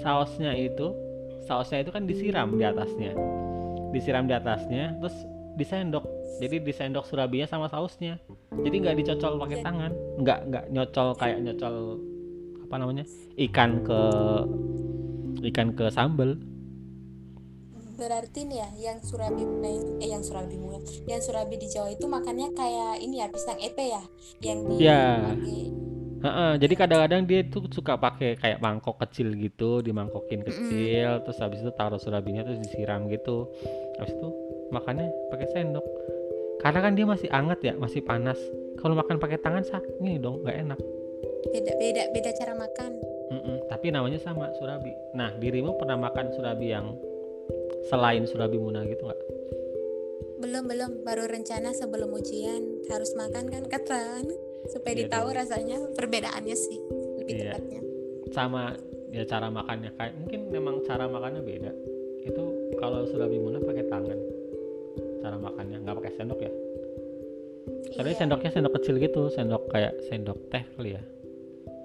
sausnya 0.00 0.52
itu, 0.54 0.92
sausnya 1.44 1.82
itu 1.84 1.90
kan 1.92 2.04
disiram 2.04 2.54
di 2.56 2.64
atasnya. 2.64 3.12
Disiram 3.92 4.24
di 4.26 4.34
atasnya, 4.34 4.98
terus 4.98 5.14
disendok. 5.54 6.04
Jadi 6.42 6.58
disendok 6.66 7.06
surabinya 7.06 7.46
sama 7.46 7.70
sausnya. 7.70 8.18
Jadi 8.50 8.74
nggak 8.82 8.96
dicocol 8.98 9.38
pakai 9.38 9.62
Jadi- 9.62 9.66
tangan, 9.66 9.92
nggak 10.18 10.38
nggak 10.50 10.64
nyocol 10.74 11.08
kayak 11.14 11.38
nyocol 11.42 11.74
apa 12.64 12.74
namanya 12.80 13.04
ikan 13.38 13.84
ke 13.86 14.00
ikan 15.52 15.68
ke 15.76 15.86
sambel. 15.92 16.40
Berarti 17.94 18.50
nih 18.50 18.58
ya, 18.58 18.68
yang 18.90 18.98
surabi 19.06 19.46
itu- 19.46 20.02
eh 20.02 20.10
yang 20.10 20.24
surabi 20.26 20.58
yang 21.06 21.22
surabi 21.22 21.54
di 21.54 21.70
Jawa 21.70 21.94
itu 21.94 22.10
makannya 22.10 22.50
kayak 22.50 22.98
ini 22.98 23.22
ya 23.22 23.30
pisang 23.30 23.54
epe 23.62 23.86
ya, 23.86 24.02
yang 24.42 24.66
di 24.66 24.82
pakai- 24.82 25.70
Heeh, 26.24 26.52
jadi 26.56 26.72
kadang-kadang 26.72 27.28
dia 27.28 27.44
tuh 27.44 27.68
suka 27.68 28.00
pakai 28.00 28.40
kayak 28.40 28.56
mangkok 28.64 28.96
kecil 28.96 29.36
gitu, 29.36 29.84
dimangkokin 29.84 30.40
kecil, 30.40 31.20
terus 31.20 31.36
habis 31.36 31.60
itu 31.60 31.68
taruh 31.76 32.00
surabinya 32.00 32.40
terus 32.40 32.64
disiram 32.64 33.04
gitu. 33.12 33.44
Habis 34.00 34.16
itu 34.16 34.28
makannya 34.72 35.12
pakai 35.28 35.48
sendok. 35.52 35.84
Karena 36.64 36.80
kan 36.80 36.96
dia 36.96 37.04
masih 37.04 37.28
anget 37.28 37.60
ya, 37.60 37.74
masih 37.76 38.00
panas. 38.00 38.40
Kalau 38.80 38.96
makan 38.96 39.20
pakai 39.20 39.36
tangan 39.36 39.68
sakit 39.68 40.00
nih 40.00 40.16
dong, 40.16 40.40
nggak 40.40 40.64
enak. 40.64 40.80
beda 41.44 41.76
beda 41.76 42.02
beda 42.16 42.30
cara 42.40 42.56
makan. 42.56 42.90
Mm-mm, 43.28 43.56
tapi 43.68 43.92
namanya 43.92 44.16
sama 44.16 44.48
surabi. 44.56 44.96
Nah, 45.12 45.28
dirimu 45.36 45.76
pernah 45.76 46.00
makan 46.00 46.32
surabi 46.32 46.72
yang 46.72 46.96
selain 47.92 48.24
surabi 48.24 48.56
muna 48.56 48.80
gitu 48.88 49.04
nggak? 49.04 49.20
Belum 50.40 50.64
belum, 50.64 50.90
baru 51.04 51.28
rencana 51.28 51.76
sebelum 51.76 52.16
ujian 52.16 52.80
harus 52.88 53.12
makan 53.12 53.52
kan 53.52 53.64
katan 53.68 54.24
supaya 54.68 54.92
Iya 54.94 55.00
ditahu 55.06 55.26
dong. 55.28 55.36
rasanya 55.36 55.78
perbedaannya 55.92 56.56
sih 56.56 56.78
lebih 57.18 57.32
Iya. 57.34 57.42
tepatnya. 57.52 57.80
Sama 58.30 58.62
ya 59.10 59.22
cara 59.24 59.46
makannya 59.48 59.90
kayak 59.94 60.14
mungkin 60.18 60.40
memang 60.50 60.74
cara 60.82 61.04
makannya 61.06 61.40
beda. 61.40 61.72
Itu 62.24 62.42
kalau 62.76 63.04
surabi 63.06 63.36
muna 63.36 63.60
pakai 63.60 63.84
tangan. 63.86 64.18
Cara 65.20 65.36
makannya 65.36 65.76
nggak 65.80 65.96
pakai 66.00 66.12
sendok 66.14 66.40
ya. 66.40 66.52
Soalnya 67.94 68.12
Iya, 68.12 68.20
sendoknya 68.26 68.50
sendok 68.50 68.72
kecil 68.76 68.94
gitu, 68.98 69.22
sendok 69.30 69.62
kayak 69.70 69.94
sendok 70.08 70.38
teh 70.50 70.64
kali 70.74 70.98
ya. 70.98 71.02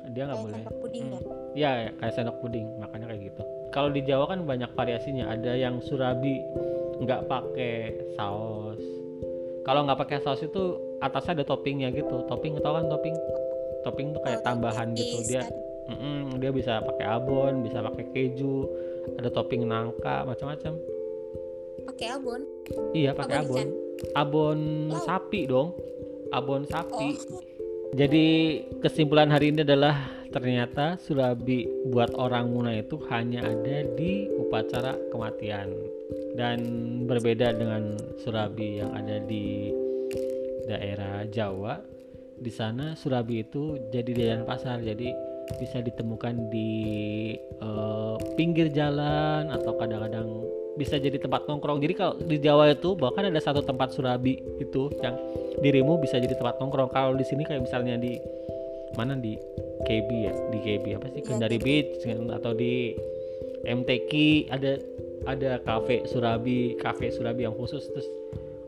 Dia 0.09 0.25
nggak 0.25 0.39
boleh. 0.41 0.57
sendok 0.57 0.75
puding 0.81 1.05
Hmm. 1.05 1.21
ya. 1.53 1.69
Ya, 1.85 1.93
kayak 1.95 2.13
sendok 2.17 2.37
puding, 2.41 2.65
makanya 2.81 3.05
kayak 3.13 3.21
gitu. 3.29 3.41
Kalau 3.69 3.89
di 3.93 4.01
Jawa 4.01 4.25
kan 4.25 4.39
banyak 4.43 4.71
variasinya. 4.73 5.29
Ada 5.29 5.53
yang 5.53 5.77
surabi 5.85 6.41
nggak 6.99 7.29
pakai 7.29 7.73
saus. 8.17 8.81
Kalau 9.61 9.83
nggak 9.83 9.99
pakai 9.99 10.17
saus 10.19 10.39
itu 10.39 10.63
atasnya 10.99 11.41
ada 11.41 11.45
toppingnya 11.45 11.91
gitu. 11.91 12.25
Topping 12.25 12.57
tau 12.59 12.75
kan 12.75 12.87
topping? 12.87 13.15
Topping 13.81 14.07
tuh 14.11 14.21
kayak 14.21 14.39
Oh, 14.41 14.45
tambahan 14.45 14.91
gitu. 14.91 15.23
Dia 15.23 15.43
kan. 15.43 15.53
mm-mm, 15.89 16.37
dia 16.37 16.51
bisa 16.51 16.79
pakai 16.79 17.05
abon, 17.05 17.63
bisa 17.63 17.79
pakai 17.79 18.05
keju, 18.09 18.67
ada 19.15 19.29
topping 19.29 19.65
nangka, 19.65 20.23
macam-macam. 20.23 20.73
pakai 21.79 22.07
abon. 22.13 22.41
Iya, 22.93 23.11
pakai 23.17 23.35
Abon 23.39 23.49
abon. 23.49 23.67
Abon 24.13 24.59
Lauk. 24.93 25.03
sapi 25.03 25.41
dong. 25.43 25.69
Abon 26.29 26.61
sapi. 26.63 27.17
Oh, 27.17 27.41
Jadi 27.89 28.27
kesimpulan 28.77 29.33
hari 29.33 29.49
ini 29.49 29.65
adalah 29.65 29.97
ternyata 30.29 31.01
surabi 31.01 31.65
buat 31.89 32.13
orang 32.13 32.53
Muna 32.53 32.77
itu 32.77 33.01
hanya 33.09 33.41
ada 33.41 33.81
di 33.97 34.29
upacara 34.29 34.93
kematian 35.09 35.73
dan 36.37 36.59
berbeda 37.09 37.55
dengan 37.57 37.97
surabi 38.21 38.81
yang 38.81 38.93
ada 38.93 39.21
di 39.23 39.73
daerah 40.69 41.25
Jawa. 41.29 41.81
Di 42.39 42.51
sana 42.53 42.95
surabi 42.95 43.43
itu 43.43 43.75
jadi 43.91 44.11
jalan 44.15 44.43
pasar, 44.47 44.79
jadi 44.79 45.11
bisa 45.57 45.81
ditemukan 45.81 46.53
di 46.53 46.71
eh, 47.39 48.15
pinggir 48.37 48.69
jalan 48.69 49.49
atau 49.49 49.73
kadang-kadang 49.75 50.29
bisa 50.77 50.95
jadi 50.95 51.19
tempat 51.19 51.49
nongkrong. 51.49 51.83
Jadi 51.83 51.93
kalau 51.97 52.15
di 52.21 52.37
Jawa 52.39 52.71
itu 52.71 52.95
bahkan 52.95 53.27
ada 53.27 53.41
satu 53.41 53.59
tempat 53.65 53.91
surabi 53.91 54.39
itu 54.61 54.87
yang 55.03 55.17
dirimu 55.59 55.99
bisa 55.99 56.21
jadi 56.21 56.37
tempat 56.37 56.61
nongkrong. 56.61 56.93
Kalau 56.93 57.17
di 57.17 57.25
sini 57.27 57.43
kayak 57.43 57.67
misalnya 57.67 57.99
di 57.99 58.15
mana 58.95 59.19
di 59.19 59.35
KB 59.83 60.09
ya, 60.11 60.33
di 60.53 60.59
KB 60.63 60.85
apa 60.95 61.07
sih 61.11 61.21
Iya, 61.21 61.27
Kendari. 61.27 61.57
Beach 61.59 61.99
atau 62.07 62.51
di 62.55 62.95
MTQ 63.67 64.11
ada 64.55 64.79
ada 65.27 65.59
kafe 65.63 66.07
surabi, 66.07 66.77
kafe 66.79 67.11
surabi 67.11 67.43
yang 67.47 67.55
khusus 67.55 67.83
terus 67.91 68.07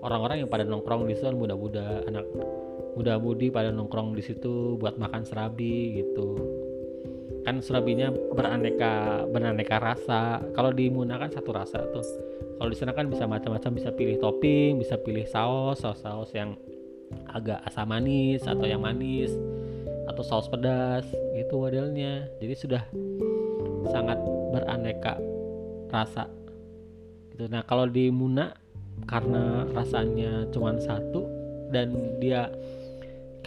orang-orang 0.02 0.44
yang 0.44 0.50
pada 0.50 0.66
nongkrong 0.66 1.08
di 1.08 1.16
situ 1.16 1.30
kan 1.30 1.38
muda-muda, 1.38 2.04
anak 2.10 2.26
muda-mudi 2.98 3.48
pada 3.54 3.72
nongkrong 3.72 4.18
di 4.18 4.24
situ 4.24 4.76
buat 4.76 5.00
makan 5.00 5.24
serabi 5.24 6.02
gitu. 6.04 6.36
Kan 7.42 7.64
surabinya 7.64 8.12
beraneka 8.12 9.26
beraneka 9.26 9.82
rasa. 9.82 10.44
Kalau 10.54 10.70
di 10.70 10.92
Muna 10.94 11.18
kan 11.18 11.32
satu 11.34 11.50
rasa 11.56 11.82
tuh. 11.90 12.06
Kalau 12.62 12.70
di 12.70 12.78
sana 12.78 12.94
kan 12.94 13.10
bisa 13.10 13.26
macam-macam, 13.26 13.72
bisa 13.74 13.90
pilih 13.90 14.22
topping, 14.22 14.78
bisa 14.78 14.94
pilih 15.02 15.26
saus, 15.26 15.82
saus-saus 15.82 16.30
yang 16.38 16.54
agak 17.34 17.58
asam 17.66 17.90
manis 17.90 18.46
atau 18.46 18.70
yang 18.70 18.86
manis 18.86 19.34
atau 20.06 20.22
saus 20.22 20.46
pedas 20.46 21.10
gitu 21.34 21.58
modelnya. 21.58 22.30
Jadi 22.38 22.54
sudah 22.54 22.84
sangat 23.90 24.22
beraneka 24.54 25.18
rasa. 25.90 26.41
Gitu. 27.34 27.48
Nah, 27.48 27.64
kalau 27.64 27.88
di 27.88 28.12
Muna 28.12 28.54
karena 29.08 29.66
rasanya 29.72 30.46
cuma 30.54 30.78
satu 30.78 31.26
dan 31.72 32.20
dia 32.20 32.52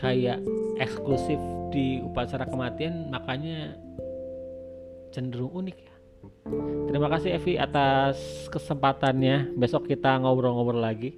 kayak 0.00 0.40
eksklusif 0.80 1.38
di 1.70 2.02
upacara 2.02 2.48
kematian 2.48 3.12
makanya 3.12 3.76
cenderung 5.14 5.52
unik 5.54 5.76
ya. 5.78 5.94
Terima 6.90 7.08
kasih 7.12 7.36
Evi 7.36 7.54
atas 7.60 8.48
kesempatannya. 8.48 9.54
Besok 9.54 9.88
kita 9.88 10.18
ngobrol-ngobrol 10.20 10.80
lagi 10.80 11.14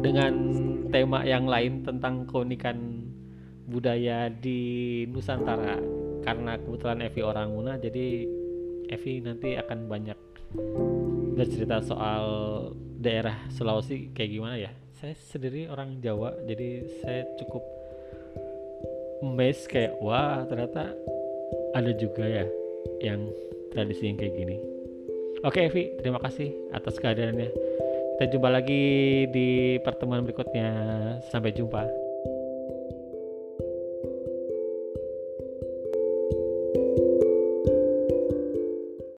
dengan 0.00 0.32
tema 0.88 1.22
yang 1.22 1.46
lain 1.46 1.84
tentang 1.84 2.26
keunikan 2.26 3.04
budaya 3.70 4.28
di 4.32 5.04
Nusantara. 5.08 5.78
Karena 6.20 6.58
kebetulan 6.60 7.00
Evi 7.04 7.20
orang 7.24 7.48
Muna, 7.54 7.80
jadi 7.80 8.28
Evi 8.90 9.24
nanti 9.24 9.56
akan 9.56 9.88
banyak 9.88 10.18
bercerita 11.40 11.80
soal 11.80 12.24
daerah 13.00 13.32
Sulawesi 13.48 14.12
kayak 14.12 14.30
gimana 14.36 14.60
ya. 14.60 14.68
Saya 15.00 15.16
sendiri 15.32 15.72
orang 15.72 15.96
Jawa, 16.04 16.36
jadi 16.44 16.84
saya 17.00 17.24
cukup 17.40 17.64
amazed 19.24 19.64
kayak 19.72 19.96
wah 20.04 20.44
ternyata 20.44 20.92
ada 21.72 21.92
juga 21.96 22.28
ya 22.28 22.44
yang 23.00 23.32
tradisi 23.72 24.12
yang 24.12 24.20
kayak 24.20 24.36
gini. 24.36 24.56
Oke 25.40 25.64
Evi, 25.64 25.96
terima 26.04 26.20
kasih 26.20 26.52
atas 26.76 27.00
kehadirannya. 27.00 27.48
Kita 28.20 28.36
jumpa 28.36 28.52
lagi 28.52 29.24
di 29.32 29.80
pertemuan 29.80 30.20
berikutnya. 30.20 30.68
Sampai 31.32 31.56
jumpa. 31.56 32.09